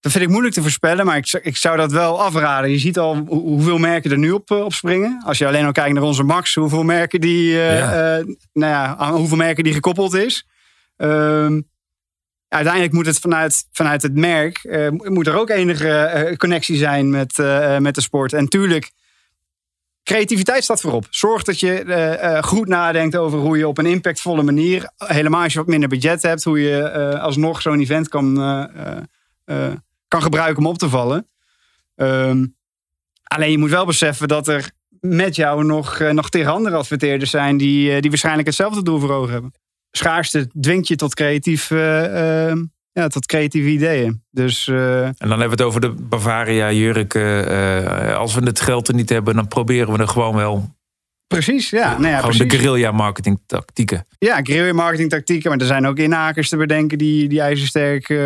[0.00, 2.70] dat vind ik moeilijk te voorspellen, maar ik, ik zou dat wel afraden.
[2.70, 5.22] Je ziet al hoeveel merken er nu op, eh, op springen.
[5.24, 8.18] Als je alleen al kijkt naar onze Max, hoeveel merken die, uh, ja.
[8.18, 10.46] Uh, nou ja, hoeveel merken die gekoppeld is.
[10.96, 11.68] Um,
[12.48, 17.36] uiteindelijk moet het vanuit, vanuit het merk, uh, moet er ook enige connectie zijn met,
[17.78, 18.32] met de sport.
[18.32, 18.90] En tuurlijk
[20.04, 21.06] creativiteit staat voorop.
[21.10, 25.52] Zorg dat je uh, goed nadenkt over hoe je op een impactvolle manier, helemaal als
[25.52, 28.34] je wat minder budget hebt, hoe je uh, alsnog zo'n event kan,
[30.10, 31.26] kan gebruiken om op te vallen.
[31.94, 32.56] Um,
[33.22, 34.70] alleen je moet wel beseffen dat er
[35.00, 39.32] met jou nog, nog tegen andere adverteerders zijn die, die waarschijnlijk hetzelfde doel voor ogen
[39.32, 39.52] hebben.
[39.90, 44.22] Schaarste dwingt je tot creatief ehm, ja, tot creatieve ideeën.
[44.30, 44.68] Dus.
[44.68, 47.14] En dan hebben we het over de Bavaria jurk.
[47.14, 50.78] Uh, als we het geld er niet hebben, dan proberen we er gewoon wel.
[51.36, 51.90] Precies, ja.
[51.90, 52.50] Nou ja gewoon precies.
[52.50, 54.06] de guerrilla marketing tactieken.
[54.18, 55.50] Ja, guerrilla marketing tactieken.
[55.50, 58.18] Maar er zijn ook inhakers te bedenken die, die ijzersterk uh,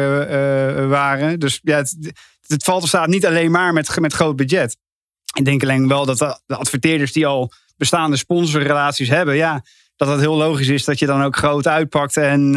[0.88, 1.40] waren.
[1.40, 1.96] Dus ja, het,
[2.46, 4.76] het, valt of staat niet alleen maar met, met groot budget.
[5.34, 9.64] Ik denk alleen wel dat de adverteerders die al bestaande sponsorrelaties hebben, ja,
[9.96, 12.54] dat het heel logisch is dat je dan ook groot uitpakt en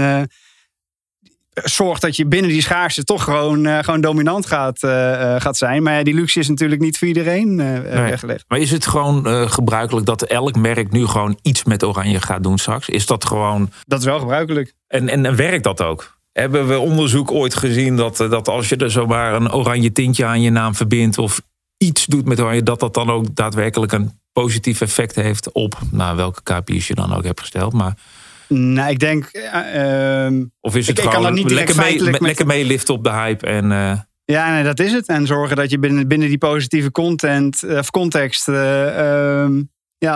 [1.64, 5.84] zorgt dat je binnen die schaarste toch gewoon, uh, gewoon dominant gaat, uh, gaat zijn.
[5.84, 7.82] Maar ja, die luxe is natuurlijk niet voor iedereen nee.
[7.82, 8.46] weggelegd.
[8.48, 12.58] Maar is het gewoon gebruikelijk dat elk merk nu gewoon iets met oranje gaat doen
[12.58, 12.90] straks?
[12.90, 13.72] Is dat gewoon.
[13.86, 14.74] Dat is wel gebruikelijk.
[14.88, 16.18] En, en, en werkt dat ook?
[16.32, 20.42] Hebben we onderzoek ooit gezien dat, dat als je er zomaar een oranje tintje aan
[20.42, 21.42] je naam verbindt of
[21.78, 26.16] iets doet met oranje, dat dat dan ook daadwerkelijk een positief effect heeft op nou,
[26.16, 27.74] welke KPI's je dan ook hebt gesteld?
[27.74, 27.98] Maar
[28.48, 29.30] nou, ik denk.
[29.34, 33.46] Uh, of is het ik, gewoon niet lekker, mee, met, lekker meeliften op de hype?
[33.46, 34.00] En, uh...
[34.26, 35.08] Ja, nee, dat is het.
[35.08, 38.48] En zorgen dat je binnen, binnen die positieve content of context.
[38.48, 40.16] Uh, um, ja,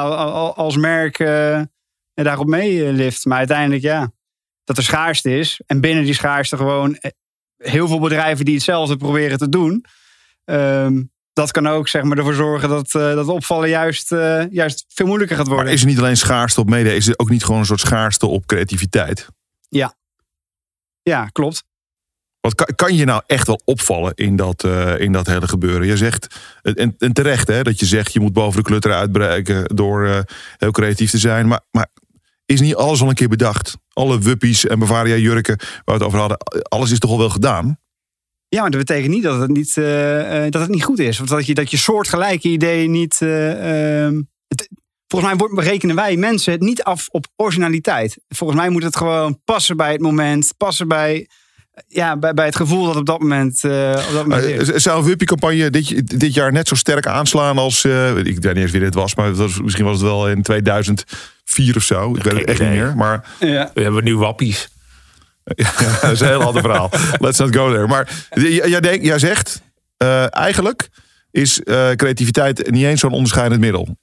[0.50, 1.18] als merk
[2.14, 3.26] daarop meelift.
[3.26, 4.12] Maar uiteindelijk, ja,
[4.64, 5.62] dat er schaarste is.
[5.66, 6.98] En binnen die schaarste gewoon
[7.58, 9.86] heel veel bedrijven die hetzelfde proberen te doen.
[10.46, 14.86] Um, dat kan ook zeg maar, ervoor zorgen dat, eh, dat opvallen juist, eh, juist
[14.88, 15.66] veel moeilijker gaat worden.
[15.66, 17.80] Maar is er niet alleen schaarste op media, is er ook niet gewoon een soort
[17.80, 19.28] schaarste op creativiteit?
[21.02, 21.64] Ja, klopt.
[22.40, 25.88] Wat kan, kan je nou echt wel opvallen in dat, eh, in dat hele gebeuren?
[25.88, 29.76] Je zegt, en, en terecht hè, dat je zegt je moet boven de klutter uitbreken
[29.76, 30.26] door
[30.58, 31.48] heel creatief te zijn.
[31.48, 31.88] Maar, maar
[32.46, 33.78] is niet alles al een keer bedacht?
[33.94, 36.38] Alle wuppies en Bavaria jurken waar we het over hadden,
[36.70, 37.80] alles is toch al wel gedaan?
[38.56, 41.20] Ja, maar dat betekent niet dat het niet, eh, eh, dat het niet goed is.
[41.20, 43.18] Of dat je, dat je soortgelijke ideeën niet.
[43.22, 44.70] eh, ehm, het-
[45.08, 48.18] volgens mij wordt- berekenen wij mensen het niet af op originaliteit.
[48.30, 51.28] Volgens mij moet het gewoon passen bij het moment, passen bij,
[51.88, 53.64] ja, bij, bij het gevoel dat op dat moment.
[53.64, 54.70] eh, op dat moment.
[54.70, 57.84] Uh, zou een wuppie-campagne dit, dit jaar net zo sterk aanslaan als...
[57.84, 60.30] eh, ik weet niet eens wie dit was, maar het was, misschien was het wel
[60.30, 62.16] in 2004 of zo.
[62.16, 62.96] Ik weet het echt niet meer.
[62.96, 63.72] Maar Ja.
[63.74, 64.70] We hebben nu wappies.
[65.56, 66.90] Ja, dat is een heel ander verhaal.
[67.20, 67.88] Let's not go there.
[67.88, 68.28] Maar
[68.70, 69.62] jij, denkt, jij zegt,
[69.98, 70.90] eh, eigenlijk
[71.32, 73.98] is eh, creativiteit niet eens zo'n onderscheidend middel.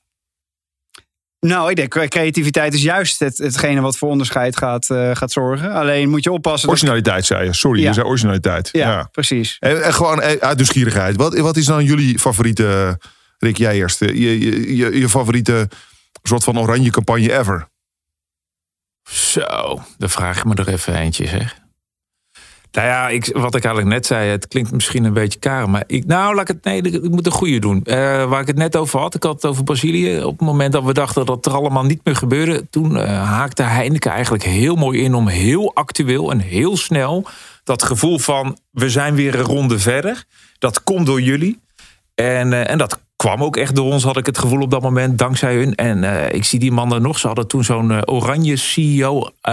[1.41, 5.73] Nou, ik denk creativiteit is juist het, hetgene wat voor onderscheid gaat, eh, gaat zorgen.
[5.73, 6.69] Alleen moet je oppassen.
[6.69, 7.53] dat- Originaliteit zei je.
[7.55, 7.89] Sorry, Ja.
[7.89, 8.69] je zei originaliteit.
[8.73, 9.09] ja, Ja.
[9.13, 9.57] precies.
[9.59, 11.17] En, en gewoon uit nieuwsgierigheid.
[11.17, 12.99] Wat, wat is dan jullie favoriete,
[13.39, 15.69] Rick, jij eerst, je, je, je, je favoriete
[16.23, 17.69] soort van oranje campagne ever?
[19.09, 21.57] Zo, dan vraag ik me er even eentje, zeg.
[22.73, 25.85] Nou ja, ik, wat ik eigenlijk net zei, het klinkt misschien een beetje kaar, maar
[25.87, 27.85] ik, nou, laat ik het, nee, ik moet een goede doen.
[27.85, 27.97] Eh,
[28.29, 30.23] waar ik het net over had, ik had het over Brazilië.
[30.23, 33.63] Op het moment dat we dachten dat er allemaal niet meer gebeurde, toen eh, haakte
[33.63, 37.27] Heineken eigenlijk heel mooi in om heel actueel en heel snel
[37.65, 40.25] dat gevoel van we zijn weer een ronde verder.
[40.59, 41.61] Dat komt door jullie.
[42.15, 44.83] En, eh, en dat kwam ook echt door ons, had ik het gevoel op dat
[44.83, 45.75] moment, dankzij hun.
[45.75, 47.19] En eh, ik zie die mannen nog.
[47.19, 49.53] Ze hadden toen zo'n eh, oranje CEO eh,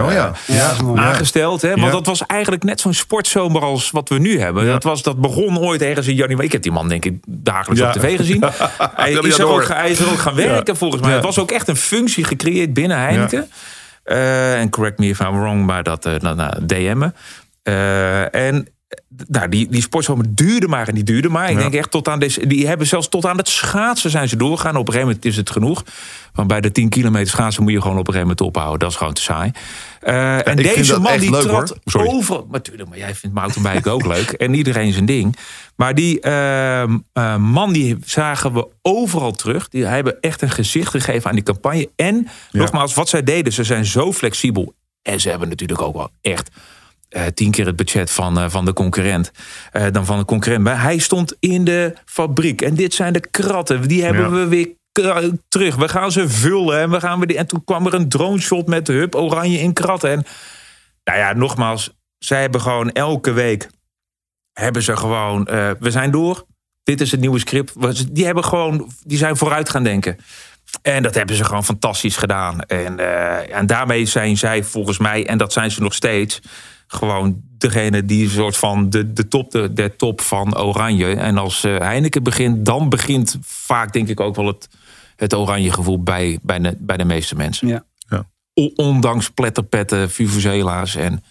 [0.00, 0.32] Oh ja.
[0.46, 1.62] Ja, aangesteld.
[1.62, 1.68] Hè?
[1.68, 1.90] Want Ja.
[1.90, 4.66] dat was eigenlijk net zo'n sportzomer als wat we nu hebben.
[4.66, 6.46] Dat, was, dat begon ooit ergens in januari.
[6.46, 8.44] Ik heb die man denk ik dagelijks op tv gezien.
[8.94, 11.12] hij, is er ook, hij is er ook gaan werken volgens mij.
[11.12, 13.50] Het was ook echt een functie gecreëerd binnen Heineken.
[14.04, 17.14] En correct me if I'm wrong, maar dat uh, DM'en.
[18.32, 18.68] En
[19.28, 21.50] nou, die, die sportzomer duurde maar en die duurde maar.
[21.50, 21.60] Ik Ja.
[21.62, 22.46] denk echt tot aan deze.
[22.46, 24.76] Die hebben zelfs tot aan het schaatsen zijn ze doorgaan.
[24.76, 25.84] Op een gegeven moment is het genoeg.
[26.32, 28.78] Want bij de 10 kilometer schaatsen moet je gewoon op een gegeven moment ophouden.
[28.78, 29.50] Dat is gewoon te saai.
[30.00, 32.06] Eh, en deze man die leuk, trad hoor.
[32.06, 32.42] Over.
[32.50, 34.30] Natuurlijk, maar jij vindt mountainbike ook leuk.
[34.42, 35.36] En iedereen zijn ding.
[35.76, 39.68] Maar die ehm, eh, man die zagen we overal terug.
[39.68, 41.88] Die hebben echt een gezicht gegeven aan die campagne.
[41.96, 44.74] En nogmaals, wat zij deden, ze zijn zo flexibel.
[45.02, 46.50] En ze hebben natuurlijk ook wel echt
[47.12, 49.30] eh, tien keer het budget van, eh, van de concurrent.
[49.72, 50.64] eh, dan van de concurrent.
[50.64, 52.62] Maar hij stond in de fabriek.
[52.62, 53.88] En dit zijn de kratten.
[53.88, 54.30] Die hebben Ja.
[54.30, 54.68] we weer
[55.48, 55.76] terug.
[55.76, 56.80] We gaan ze vullen.
[56.80, 59.14] En, we gaan weer die, en toen kwam er een drone shot met de hub
[59.14, 60.10] oranje in kratten.
[60.10, 60.24] En
[61.04, 61.90] nou ja, nogmaals.
[62.18, 63.68] Zij hebben gewoon elke week.
[64.52, 65.44] Hebben ze gewoon.
[65.78, 66.44] we zijn door.
[66.82, 67.72] Dit is het nieuwe script.
[67.74, 68.90] We- Die hebben gewoon.
[69.04, 70.16] Die zijn vooruit gaan denken.
[70.82, 72.60] En dat hebben ze gewoon fantastisch gedaan.
[72.62, 72.98] En,
[73.50, 76.40] en daarmee zijn zij volgens mij, en dat zijn ze nog steeds,
[76.92, 81.14] gewoon degene die een soort van de, de top, de, de top van Oranje.
[81.14, 84.68] En als eh, Heineken begint, dan begint vaak denk ik ook wel het,
[85.16, 87.68] het oranje gevoel bij, bij, de, bij de meeste mensen.
[87.68, 87.84] Ja.
[88.08, 88.24] Ja.
[88.74, 91.22] Ondanks pletterpetten, vuvuzela's en...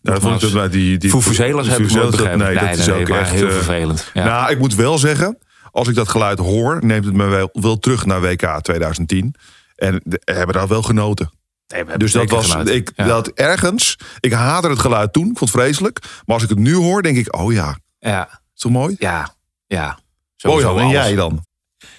[0.00, 2.38] Ja, dat vond ik dat- die, die, Vuvuzela's heb ik nooit Vuvuzelas, dat- begrepen.
[2.46, 4.10] Nee, dat Nee, is nee, ook nee, echt heel eh, vervelend.
[4.14, 4.24] Ja.
[4.24, 5.38] Nou, ik moet wel zeggen,
[5.70, 9.34] als ik dat geluid hoor, neemt het me wel, wel terug naar WK 2010.
[9.76, 11.30] En we hebben daar wel genoten.
[11.68, 12.68] Nee, we hebben Dus dat was, geluid.
[12.68, 13.04] ik, Ja.
[13.06, 15.98] dat ergens, ik haatte het geluid toen, ik vond het vreselijk.
[16.24, 18.96] Maar als ik het nu hoor, denk ik, oh ja, ja, is toch mooi?
[18.98, 19.34] ja,
[19.66, 19.98] ja.
[20.42, 21.44] Mooi dan, en jij dan?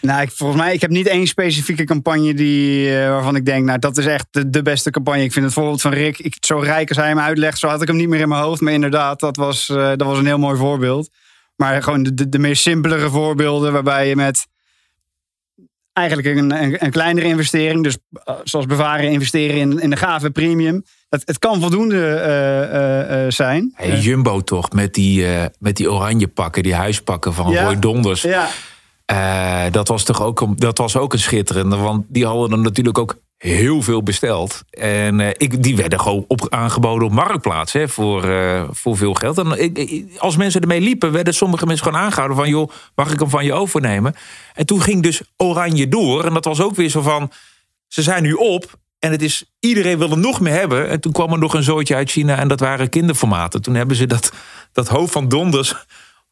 [0.01, 3.65] Nou, ik, volgens mij, ik heb niet één specifieke campagne die, eh, waarvan ik denk,
[3.65, 5.23] nou, dat is echt de, de beste campagne.
[5.23, 7.82] Ik vind het voorbeeld van Rick, ik, zo rijk als hij hem uitlegt, zo had
[7.82, 8.62] ik hem niet meer in mijn hoofd.
[8.62, 11.10] Maar inderdaad, dat was, eh, dat was een heel mooi voorbeeld.
[11.56, 14.47] Maar gewoon de, de, de meer simpelere voorbeelden, waarbij je met
[15.97, 20.29] eigenlijk een, een, een kleinere investering, dus eh, zoals bewaren investeren in, in de gave
[20.29, 23.71] premium, dat, het kan voldoende eh, eh, zijn.
[23.75, 25.25] Hey, Jumbo toch, met die,
[25.60, 27.63] met die oranje pakken, die huispakken van Ja.
[27.63, 28.21] Roy Donders.
[28.21, 28.49] Ja,
[29.69, 31.75] dat was toch ook, een- dat was ook een schitterende.
[31.75, 34.63] Want die hadden er natuurlijk ook heel veel besteld.
[34.69, 39.38] En eh, ik, die werden gewoon aangeboden op Marktplaats hè, voor, eh, voor veel geld.
[39.38, 42.50] En ik- als mensen ermee liepen, werden sommige mensen gewoon aangehouden van...
[42.50, 44.15] joh, mag ik hem van je overnemen?
[44.54, 46.26] En toen ging dus Oranje door.
[46.26, 47.32] En dat was ook weer zo van,
[47.88, 48.78] ze zijn nu op...
[49.00, 50.89] En het is, iedereen wil er nog meer hebben.
[50.89, 53.62] En toen kwam er nog een zootje uit China en dat waren kinderformaten.
[53.62, 54.32] Toen hebben ze dat,
[54.71, 55.76] dat hoofd van Donders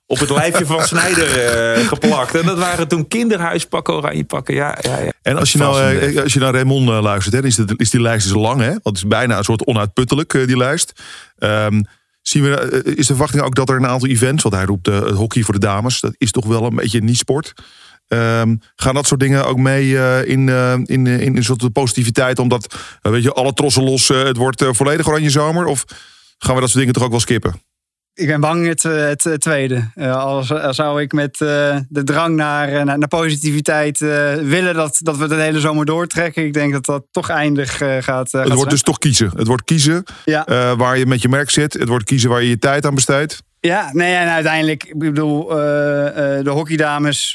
[0.08, 1.40] op het lijfje van Snijder
[1.74, 2.36] eh, geplakt.
[2.36, 4.56] En dat waren toen kinderhuispakken, oranje pakken.
[4.56, 5.12] Ja, ja, ja.
[5.22, 6.16] En als je nou, Verrassend.
[6.16, 8.62] eh, als je naar Raymond eh, luistert, hè, is, het, is die lijst dus lang,
[8.62, 8.70] hè?
[8.70, 11.02] Want het is bijna een soort onuitputtelijk, eh, die lijst.
[11.38, 11.82] Ehm,
[12.22, 14.88] Zien we, eh, is de verwachting ook dat er een aantal events, want hij roept
[14.88, 17.54] eh, het hockey voor de dames, dat is toch wel een beetje een sport.
[18.08, 21.74] Ehm, gaan dat soort dingen ook mee eh, in, eh, in, in, in een soort
[21.74, 25.66] positiviteit, omdat eh, weet je, alle trossen los, eh, het wordt eh, volledig oranje zomer?
[25.66, 25.84] Of
[26.38, 27.62] gaan we dat soort dingen toch ook wel skippen?
[28.16, 29.90] Ik ben bang het, eh, het, eh, tweede.
[29.94, 35.28] Eh, als, als zou ik met de drang naar, naar, positiviteit willen dat, dat we
[35.28, 36.46] de hele zomer doortrekken.
[36.46, 39.32] Ik denk dat dat toch eindig gaat, Het wordt dus toch kiezen.
[39.36, 40.76] Het wordt kiezen Ja.
[40.76, 41.74] waar je met je merk zit.
[41.74, 43.44] Het wordt kiezen waar je je tijd aan besteedt.
[43.60, 47.32] Ja, nee, en uiteindelijk, ik bedoel, de hockeydames,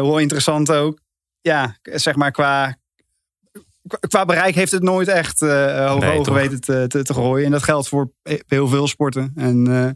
[0.00, 0.98] hoe interessant ook.
[1.40, 2.76] Ja, zeg maar qua,
[4.08, 6.34] qua- bereik heeft het nooit echt eh hoog, Nee, hoog toch?
[6.34, 7.44] weten te, te, te gooien.
[7.46, 8.12] En dat geldt voor
[8.46, 9.32] heel veel sporten.
[9.36, 9.90] En eh,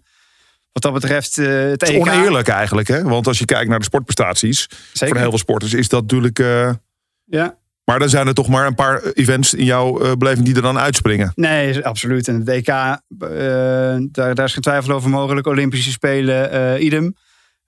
[0.73, 3.03] wat dat betreft, eh het Het is oneerlijk eigenlijk, hè?
[3.03, 5.09] Want als je kijkt naar de sportprestaties Zeker.
[5.09, 6.39] van heel veel sporters, is dat natuurlijk.
[6.39, 6.71] eh,
[7.25, 10.55] Ja, maar dan zijn er toch maar een paar events in jouw eh, beleving die
[10.57, 11.33] er dan uitspringen.
[11.35, 12.29] nee, absoluut.
[12.29, 12.97] En het EK, eh,
[14.11, 15.47] daar, daar is geen twijfel over mogelijk.
[15.47, 17.15] Olympische Spelen, eh, idem.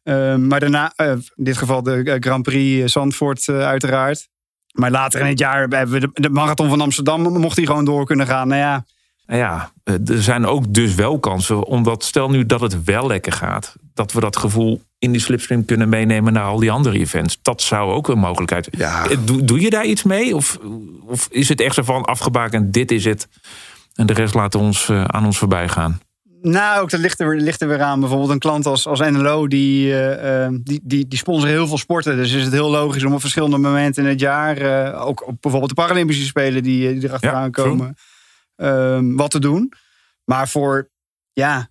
[0.02, 4.28] Eh, maar daarna, eh, in dit geval de eh, Grand Prix Zandvoort eh, uiteraard.
[4.79, 7.23] Maar later in het jaar hebben we de, de marathon van Amsterdam.
[7.23, 8.49] Mocht die gewoon door kunnen gaan.
[8.49, 8.85] Nou ja,
[9.27, 11.64] Nou ja, eh, er zijn ook dus wel kansen.
[11.64, 13.75] Omdat stel nu dat het wel lekker gaat.
[13.95, 17.38] Dat we dat gevoel in die slipstream kunnen meenemen naar al die andere events.
[17.43, 18.91] Dat zou ook een mogelijkheid zijn.
[18.91, 19.09] Ja.
[19.09, 20.37] Eh, Doe, doe je daar iets mee?
[20.37, 20.59] Of,
[21.07, 23.29] of is het echt zo van afgebakend, dit is het.
[23.95, 26.01] En de rest laten we ons eh, aan ons voorbij gaan.
[26.40, 28.01] Nou, ook dat ligt er, ligt er weer aan.
[28.01, 32.16] Bijvoorbeeld een klant als, als NLO, die, eh, die, die, die sponsoren heel veel sporten.
[32.16, 35.37] Dus is het heel logisch om op verschillende momenten in het jaar, eh, ook op
[35.40, 37.96] bijvoorbeeld de Paralympische Spelen die, die erachteraan Ja, komen,
[38.57, 39.72] ehm, wat te doen.
[40.24, 40.90] Maar voor,
[41.33, 41.68] ja,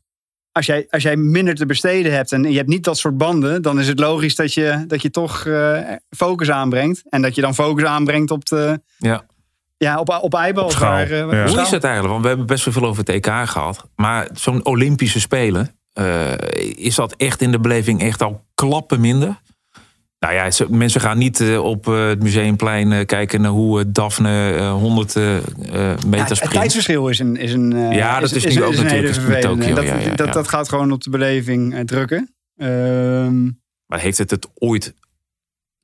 [0.52, 3.62] als jij, als jij minder te besteden hebt en je hebt niet dat soort banden,
[3.62, 5.48] dan is het logisch dat je, dat je toch
[6.10, 7.04] focus aanbrengt.
[7.10, 9.26] En dat je dan focus aanbrengt op de, Ja.
[9.78, 10.74] Ja, op, op eyeballs.
[10.74, 10.90] schaal.
[10.92, 11.26] waar, eh, Ja.
[11.44, 12.08] op Hoe is het eigenlijk?
[12.12, 13.90] Want we hebben best wel veel over het EK gehad.
[13.96, 16.32] Maar zo'n Olympische Spelen, eh,
[16.76, 19.40] is dat echt in de beleving echt al klappen minder?
[20.20, 24.72] Nou ja, mensen gaan niet eh, op eh, het museumplein kijken naar hoe Daphne eh,
[24.74, 26.54] 100 eh, eh, Ja, meter het springt.
[26.56, 29.42] tijdsverschil is een, is een, Ja, dat is nu ook een hele natuurlijk.
[29.42, 30.34] Tokio, Dat, ja, ja, dat, ja.
[30.34, 32.34] dat gaat gewoon op de beleving drukken.
[32.56, 33.44] Ehm,
[33.86, 34.94] Maar heeft het het ooit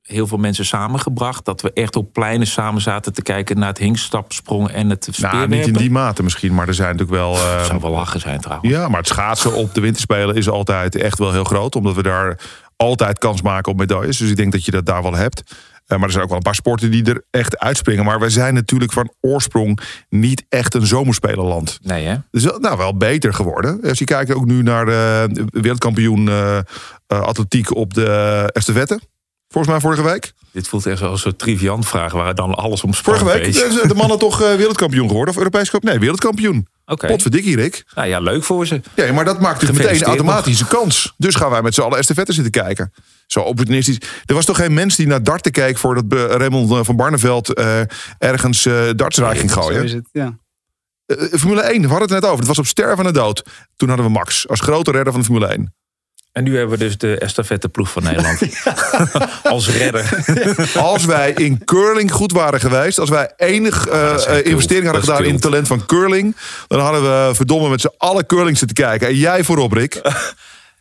[0.04, 1.44] heel veel mensen samengebracht?
[1.44, 5.12] Dat we echt op pleinen samen zaten te kijken naar het hinkstapsprong en het Nou,
[5.14, 5.50] speerwerpen?
[5.58, 7.34] niet in die mate misschien, maar er zijn natuurlijk wel.
[7.34, 8.70] eh, Dat zou wel lachen zijn trouwens.
[8.70, 12.02] ja, maar het schaatsen op de winterspelen is altijd echt wel heel groot, omdat we
[12.02, 12.38] daar
[12.76, 14.16] altijd kans maken op medailles.
[14.16, 15.42] Dus ik denk dat je dat daar wel hebt.
[15.86, 18.04] Eh, maar er zijn ook wel een paar sporten die er echt uitspringen.
[18.04, 21.78] Maar wij zijn natuurlijk van oorsprong niet echt een zomerspelerland.
[21.82, 22.16] Nee hè?
[22.30, 23.80] Het wel, nou, wel beter geworden.
[23.88, 26.62] Als je kijkt ook nu naar de wereldkampioen eh, eh,
[27.06, 29.00] atletiek op de estafette.
[29.54, 30.32] Volgens mij vorige week.
[30.52, 33.82] Dit voelt echt zoals een triviant vraag waar dan alles om sport Vorige week is
[33.88, 35.34] de mannen toch eh, wereldkampioen geworden?
[35.34, 35.90] Of Europees kampioen?
[35.92, 36.66] Nee, wereldkampioen.
[36.86, 37.06] Oké.
[37.06, 37.84] Potverdikkie, Rick.
[37.94, 38.80] Nou ja, leuk voor ze.
[38.94, 41.14] Ja, maar dat maakt natuurlijk meteen Gefeliciteerd automatisch een kans.
[41.16, 42.92] Dus gaan wij met z'n allen estafette zitten kijken.
[43.26, 43.98] Zo opportunistisch.
[44.26, 45.78] Er was toch geen mens die naar darten keek...
[45.78, 47.80] voordat Raymond eh, van Barneveld eh,
[48.18, 49.84] ergens eh dartsraak ging zo gooien.
[49.84, 50.38] is het, ja.
[51.38, 52.38] Formule 1, we hadden het net over.
[52.38, 53.42] Het was op sterven en dood.
[53.76, 55.74] Toen hadden we Max als grote redder van de Formule 1.
[56.34, 58.42] En nu hebben we dus de estafetteploeg van Nederland.
[59.42, 60.24] Als redder.
[60.92, 62.98] Als wij in curling goed waren geweest...
[62.98, 66.36] als wij enig is eh, investering hadden gedaan in het talent van curling...
[66.66, 69.08] dan hadden we verdomme met z'n allen curling zitten kijken.
[69.08, 70.00] En jij voorop, Rick.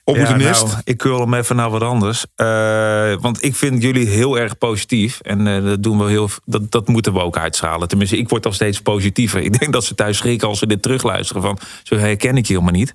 [0.06, 0.66] Opportunist.
[0.66, 2.26] nou, ik curl hem even naar wat anders.
[2.36, 5.20] Eh, want ik vind jullie heel erg positief.
[5.20, 7.88] En eh, dat, doen we heel, dat, dat moeten we ook uitstralen.
[7.88, 9.42] Tenminste, ik word al steeds positiever.
[9.42, 11.42] Ik denk dat ze thuis schrikken als ze dit terugluisteren.
[11.42, 12.94] Van, zo herken ik je helemaal niet.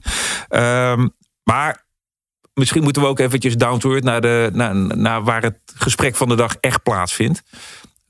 [0.49, 1.09] Ehm,
[1.43, 1.87] maar
[2.59, 4.05] misschien moeten we ook eventjes down to earth...
[4.05, 7.43] Naar, de, naar, naar waar het gesprek van de dag echt plaatsvindt.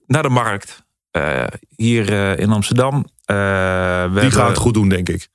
[0.07, 0.87] Naar de markt.
[1.11, 1.45] Eh,
[1.77, 2.95] hier eh, in Amsterdam.
[3.25, 5.29] Eh, we Die hebben- gaan het goed doen, denk ik.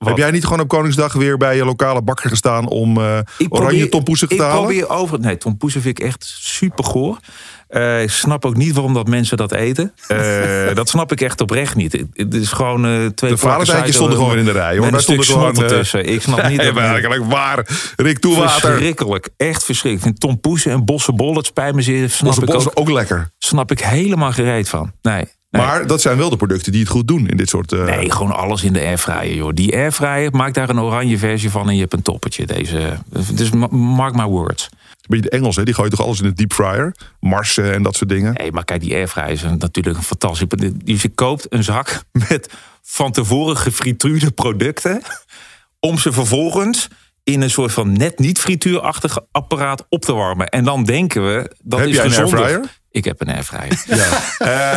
[0.00, 0.08] Wat?
[0.08, 2.98] Heb jij niet gewoon op Koningsdag weer bij je lokale bakker gestaan om
[3.38, 4.56] Ik oranje tompoesen te ik halen?
[4.64, 5.20] probeer over.
[5.20, 7.18] Nee, tompoesen vind ik echt super goor.
[7.68, 9.92] Eh, ik snap ook niet waarom dat mensen dat eten.
[10.08, 12.04] Eh, dat snap ik echt oprecht niet.
[12.14, 15.00] Het- is gewoon eh, twee De valentijntjes stonden gewoon in de rij, hoor.
[15.00, 16.04] Stuk stonden gewoon, ertussen.
[16.06, 17.66] Ik snap niet dat werkelijk waar.
[17.96, 18.50] Rick Toewater.
[18.70, 19.28] Verschrikkelijk.
[19.36, 20.16] Echt verschrikkelijk.
[20.16, 22.10] Ik vind tompoesen en bossenbol, het spijt me zeer.
[22.10, 23.30] Snap, Onze ik ook, ook lekker.
[23.38, 24.92] snap ik helemaal gereed van.
[25.02, 25.24] Nee.
[25.50, 25.62] Nee.
[25.62, 27.72] Maar dat zijn wel de producten die het goed doen in dit soort...
[27.72, 29.50] eh, Nee, gewoon alles in de airfryer, joh.
[29.54, 32.46] Die airfryer, maak daar een oranje versie van en je hebt een toppertje.
[32.46, 32.98] Deze,
[33.34, 34.68] dus ma- mark my words.
[34.72, 35.62] Een beetje de Engels, hè?
[35.64, 36.94] die gooien toch alles in de deep fryer?
[37.20, 38.34] Mars eh, en dat soort dingen.
[38.34, 40.48] Nee, maar kijk, die airfryer is natuurlijk een fantastisch.
[40.84, 42.50] Dus je koopt een zak met
[42.82, 45.02] van tevoren gefrituurde producten.
[45.80, 46.88] Om ze vervolgens
[47.24, 50.48] in een soort van net niet frituurachtig apparaat op te warmen.
[50.48, 52.78] En dan denken we dat Heb is een gezonder.
[52.90, 53.84] Ik heb een airfryer.
[54.38, 54.74] Eh,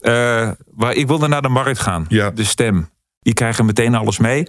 [0.46, 2.04] eh, maar ik wilde naar de markt gaan.
[2.08, 2.30] Ja.
[2.30, 2.90] De stem.
[3.20, 4.42] Die krijgen meteen alles mee.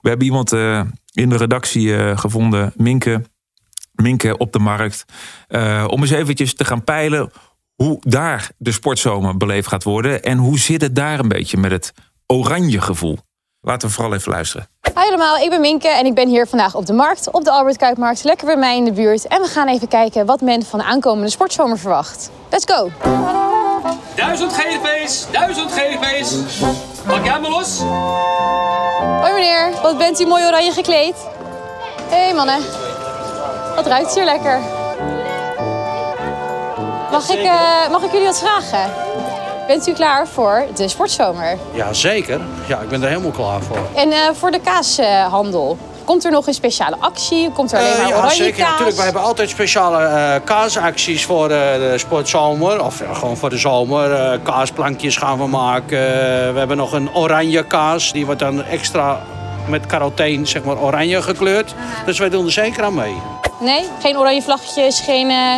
[0.00, 3.22] We hebben iemand eh, in de redactie gevonden, Minke.
[3.92, 5.04] Minke op de markt.
[5.86, 7.30] om eens eventjes te gaan peilen
[7.74, 10.22] hoe daar de sportzomer beleefd gaat worden.
[10.22, 11.92] En hoe zit het daar een beetje met het
[12.26, 13.18] oranje gevoel.
[13.62, 14.68] Laten we vooral even luisteren.
[14.94, 17.50] Hi allemaal, ik ben Minke en ik ben hier vandaag op de markt, op de
[17.50, 19.26] Albert Kuipmarkt, lekker bij mij in de buurt.
[19.26, 22.30] En we gaan even kijken wat men van de aankomende sportzomer verwacht.
[22.50, 22.90] Let's go!
[24.16, 26.34] Duizend GDP's, duizend GDP's.
[27.06, 27.78] Pak jij maar los.
[29.20, 31.14] Hoi meneer, wat bent u mooi oranje gekleed?
[32.08, 32.60] Hé hey mannen,
[33.74, 34.58] wat ruikt hier lekker?
[37.10, 38.92] Mag ik, eh, mag ik jullie wat vragen?
[39.70, 41.58] Bent u klaar voor de sportzomer?
[41.74, 42.40] Ja, zeker.
[42.66, 43.78] Ja, ik ben er helemaal klaar voor.
[43.94, 47.50] En eh, voor de kaashandel, komt er nog een speciale actie?
[47.50, 48.58] Komt er alleen maar Eh, ja, oranje zeker.
[48.58, 48.68] kaas?
[48.68, 52.84] Natuurlijk, wij hebben altijd speciale eh, kaasacties voor eh, de sportzomer.
[52.84, 54.12] Of ja, gewoon voor de zomer.
[54.14, 55.98] Eh, kaasplankjes gaan we maken.
[55.98, 58.12] Eh, we hebben nog een oranje kaas.
[58.12, 59.20] Die wordt dan extra
[59.68, 61.74] met carotene, zeg maar, oranje gekleurd.
[62.06, 63.14] Dus wij doen er zeker aan mee.
[63.60, 65.54] Nee, geen oranje vlaggetjes, geen eh,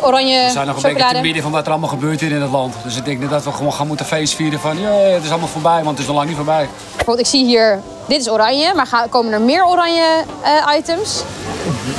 [0.00, 2.40] oranje We zijn nog een beetje te midden van wat er allemaal gebeurt hier in
[2.42, 2.74] het land.
[2.82, 4.80] Dus ik denk dat we gewoon gaan moeten feestvieren van...
[4.80, 6.68] Ja, het is allemaal voorbij, want het is nog lang niet voorbij.
[6.96, 11.22] Bijvoorbeeld, ik zie hier, dit is oranje, maar gaan, komen er meer oranje eh, items?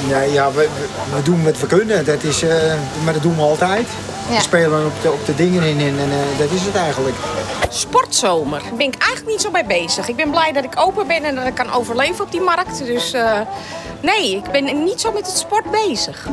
[0.08, 2.06] Ja, ja we, we- we doen wat we kunnen.
[2.06, 2.50] Dat is, eh,
[3.04, 3.88] maar dat doen we altijd.
[4.30, 4.36] Ja.
[4.36, 7.16] We spelen op de, op de dingen in en eh, dat is het eigenlijk.
[7.70, 8.62] Sportzomer.
[8.62, 10.08] Daar ben ik eigenlijk niet zo mee bezig.
[10.08, 12.86] Ik ben blij dat ik open ben en dat ik kan overleven op die markt.
[12.86, 13.40] Dus eh,
[14.02, 16.28] nee, ik ben niet zo met het sport bezig.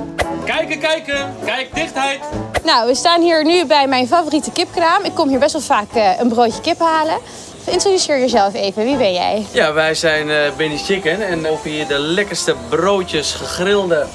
[0.45, 1.35] Kijken, kijken.
[1.45, 2.21] Kijk, dichtheid.
[2.65, 5.05] Nou, we staan hier nu bij mijn favoriete kipkraam.
[5.05, 7.19] Ik kom hier best wel vaak eh, een broodje kip halen.
[7.65, 9.47] Introduceer jezelf even, wie ben jij?
[9.53, 14.07] Ja, wij zijn eh Benny Chicken en of hier de lekkerste broodjes, gegrilde,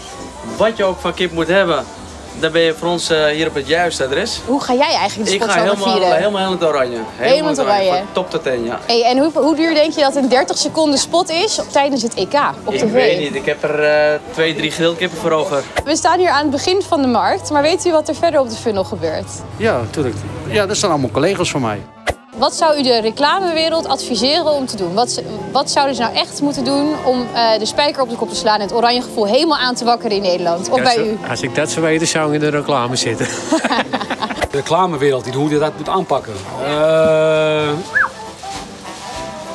[0.58, 1.86] wat je ook van kip moet hebben.
[2.40, 4.42] Dan ben je voor ons eh, hier op het juiste adres.
[4.46, 6.18] Hoe ga jij eigenlijk de Ik ga sportzomer helemaal, vieren?
[6.18, 6.98] helemaal in het oranje.
[7.16, 7.90] Helemaal in het oranje.
[7.90, 8.80] Van top tot teen, ja.
[8.86, 12.02] Hey, en hoe, hoe duur denk je dat een 30 seconden spot is op, tijdens
[12.02, 12.34] het EK
[12.64, 12.92] op Ik tv?
[12.92, 15.64] weet niet, ik heb er eh, twee, drie grillkippen voor over.
[15.86, 18.40] We staan hier aan het begin van de markt, maar weet u wat er verder
[18.40, 19.28] op de funnel gebeurt?
[19.58, 20.16] Ja, natuurlijk.
[20.48, 21.80] Ja, dat zijn allemaal collega's van mij.
[22.40, 24.94] Wat zou u de reclamewereld adviseren om te doen?
[24.94, 25.22] Wat,
[25.52, 28.36] wat zouden ze nou echt moeten doen om eh, de spijker op de kop te
[28.36, 30.70] slaan en het oranje gevoel helemaal aan te wakkeren in Nederland?
[30.70, 31.18] Of bij u?
[31.30, 33.28] Als ik dat zou weten, zou ik in de reclame zitten.
[34.52, 36.34] De reclamewereld, die- hoe je dat moet aanpakken.
[36.64, 36.70] Eh,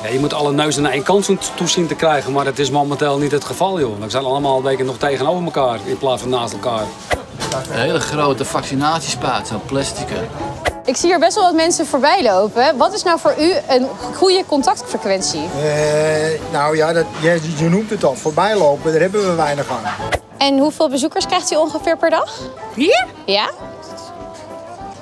[0.03, 2.59] ja, je moet alle neuzen naar één kant toe- toe zien te krijgen, maar dat
[2.59, 4.01] is momenteel niet het geval, joh.
[4.01, 6.85] We zijn allemaal een beetje nog tegenover elkaar in plaats van naast elkaar.
[7.73, 10.07] Een hele grote vaccinatiespaat, zo'n plastic.
[10.87, 12.77] Ik zie hier best wel wat mensen voorbij lopen.
[12.77, 15.41] Wat is nou voor u een goede contactfrequentie?
[15.41, 18.15] Eh, nou ja, dat, je, je noemt het al.
[18.15, 20.11] Voorbij lopen, daar hebben we weinig aan.
[20.39, 22.41] En hoeveel bezoekers krijgt u ongeveer per dag?
[22.75, 23.07] Hier?
[23.27, 23.51] Ja.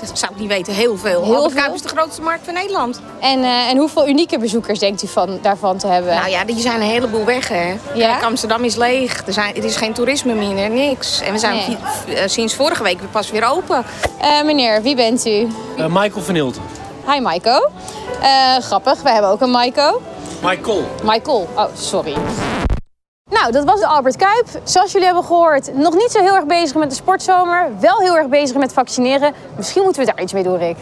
[0.09, 1.23] Dat zou ik niet weten, heel veel.
[1.25, 1.63] Heel Albert veel?
[1.63, 3.01] Kuip is de grootste markt van Nederland.
[3.21, 6.15] En, eh, en hoeveel unieke bezoekers denkt u van, daarvan te hebben?
[6.15, 7.75] Nou ja, die zijn een heleboel weg, hè.
[7.95, 9.27] Kijk, Amsterdam is leeg.
[9.27, 11.21] Er, zijn, er is geen toerisme meer, niks.
[11.21, 11.77] En we zijn Nee.
[12.07, 13.85] vi- eh, sinds vorige week pas weer open.
[14.21, 15.49] Eh, meneer, wie bent u?
[15.77, 16.63] Michael van Hilten.
[17.13, 17.71] Hi Maiko.
[18.23, 20.03] Eh, grappig, wij hebben ook een Maiko.
[20.43, 20.83] Michael.
[21.03, 22.15] Michael, oh sorry.
[23.33, 24.47] Nou, dat was de Albert Kuip.
[24.65, 27.69] Zoals jullie hebben gehoord, nog niet zo heel erg bezig met de sportzomer.
[27.81, 29.33] Wel heel erg bezig met vaccineren.
[29.57, 30.77] Misschien moeten we daar iets mee doen, Rick.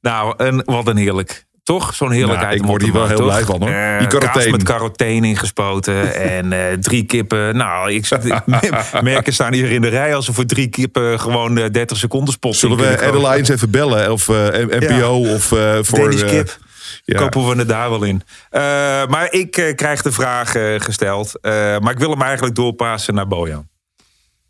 [0.00, 1.44] Nou, en wat een heerlijk.
[1.62, 1.94] Toch?
[1.94, 2.50] Zo'n heerlijkheid.
[2.50, 3.26] Nou, ik word hier wel heel toch?
[3.26, 3.70] blij van, hoor.
[3.70, 7.56] Eh, Die kaas met carotene ingespoten en eh, drie kippen.
[7.56, 8.08] Nou, ik
[9.02, 12.32] merken staan hier in de rij als ze voor drie kippen gewoon eh, 30 seconden
[12.34, 14.12] spot Zullen we Airlines even bellen?
[14.12, 14.36] Of eh,
[14.80, 16.10] NPO of eh, voor...
[16.12, 16.56] Eh, kip.
[17.04, 17.18] Ja.
[17.18, 18.22] Kopen we het daar wel in.
[18.50, 18.60] Eh,
[19.06, 21.38] maar ik eh, krijg de vraag eh, gesteld.
[21.42, 23.68] Maar ik wil hem eigenlijk doorpassen naar Bojan.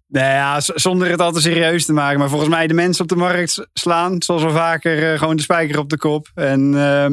[0.09, 2.19] Nou ja, zonder het al te serieus te maken.
[2.19, 5.79] Maar volgens mij de mensen op de markt slaan, zoals wel vaker, gewoon de spijker
[5.79, 6.31] op de kop.
[6.35, 7.13] En ehm,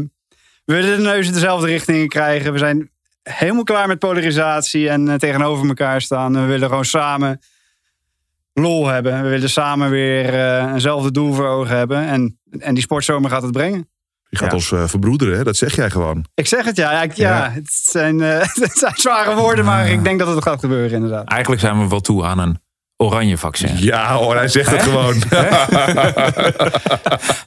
[0.65, 2.53] we willen de neuzen dezelfde richtingen krijgen.
[2.53, 2.91] We zijn
[3.23, 6.35] helemaal klaar met polarisatie en tegenover elkaar staan.
[6.35, 7.39] En we willen gewoon samen
[8.53, 9.23] lol hebben.
[9.23, 10.33] We willen samen weer
[10.73, 12.07] eenzelfde doel voor ogen hebben.
[12.07, 13.90] En, en die sportzomer gaat het brengen.
[14.31, 15.43] Je gaat ons eh, verbroederen, hè?
[15.43, 16.25] dat zeg jij gewoon.
[16.33, 16.91] Ik zeg het ja.
[16.91, 17.51] Ja, ik- ja, Ja.
[17.51, 21.27] Het, zijn, eh, het zijn zware woorden, maar ik denk dat het gaat gebeuren inderdaad.
[21.29, 22.59] Eigenlijk zijn we wel toe aan een
[22.97, 23.77] oranje vaccin.
[23.77, 25.13] Ja hoor, hij zegt het gewoon.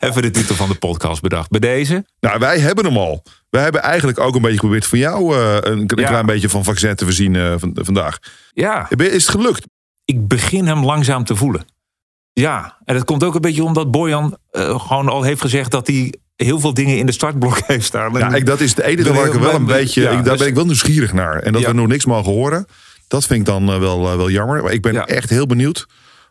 [0.08, 1.50] Even de titel van de podcast bedacht.
[1.50, 2.04] Bij deze?
[2.20, 3.22] Nou, wij hebben hem al.
[3.50, 6.08] Wij hebben eigenlijk ook een beetje geprobeerd van jou eh, een, een Ja.
[6.08, 8.18] klein beetje van vaccin te voorzien eh, van, vandaag.
[8.52, 8.90] Ja.
[8.90, 9.66] Is het gelukt?
[10.04, 11.64] Ik begin hem langzaam te voelen.
[12.32, 15.86] Ja, en dat komt ook een beetje omdat Bojan eh, gewoon al heeft gezegd dat
[15.86, 18.12] hij heel veel dingen in de startblok heeft staan.
[18.12, 20.02] Ja, ik, dat is het enige waar ik wel een beetje.
[20.02, 21.38] Ja, ik, daar dus- ben ik wel nieuwsgierig naar.
[21.38, 21.68] En dat Ja.
[21.68, 22.66] we nog niks mogen horen.
[23.08, 24.62] Dat vind ik dan eh, wel, eh, wel jammer.
[24.62, 25.86] Maar ik ben echt heel benieuwd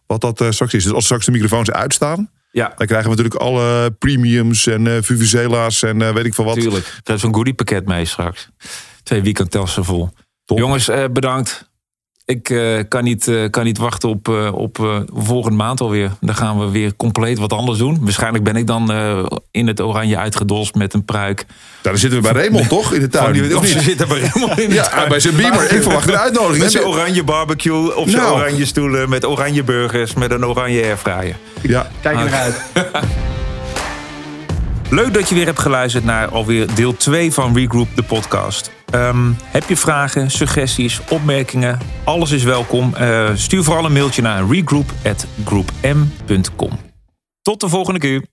[0.08, 0.84] wat dat eh, straks is.
[0.84, 2.30] Dus als straks de microfoons uitstaan.
[2.52, 2.74] Ja.
[2.78, 6.60] Dan krijgen we natuurlijk alle premiums en Vuvuzela's en weet ik veel wat.
[6.60, 7.00] Tuurlijk.
[7.04, 8.50] Er is een goodiepakket mee straks.
[9.04, 10.10] twee weekendtassen vol.
[10.46, 11.72] Jongens, bedankt.
[12.26, 16.12] Ik eh, kan, niet, eh, kan niet wachten op, eh, op eh, volgende maand alweer.
[16.22, 17.98] Dan gaan we weer compleet wat anders doen.
[18.02, 21.46] Waarschijnlijk ben ik dan eh, in het oranje uitgedolst met een pruik.
[21.82, 22.94] Daar zitten we bij Raymond, toch?
[22.94, 23.24] In de tuin.
[23.24, 25.10] Van die- Of of zitten bij Raymond in de Ja, tuin.
[25.10, 25.72] bij zijn beamer.
[25.72, 26.64] Ik verwacht een uitnodiging.
[26.64, 28.36] Met zijn oranje barbecue, op zijn Nou.
[28.36, 31.36] oranje stoelen, met oranje burgers, met een oranje airfryer.
[31.62, 31.88] Ja.
[32.02, 32.32] Kijk er Ah.
[32.32, 32.62] naar uit.
[34.90, 38.72] Leuk dat je weer hebt geluisterd naar alweer deel 2 van Regroup, de podcast.
[38.94, 41.80] Ehm, heb je vragen, suggesties, opmerkingen?
[42.04, 42.96] Alles is welkom.
[42.96, 46.70] Eh, stuur vooral een mailtje naar regroup.groupm.com.
[47.42, 48.33] Tot de volgende keer.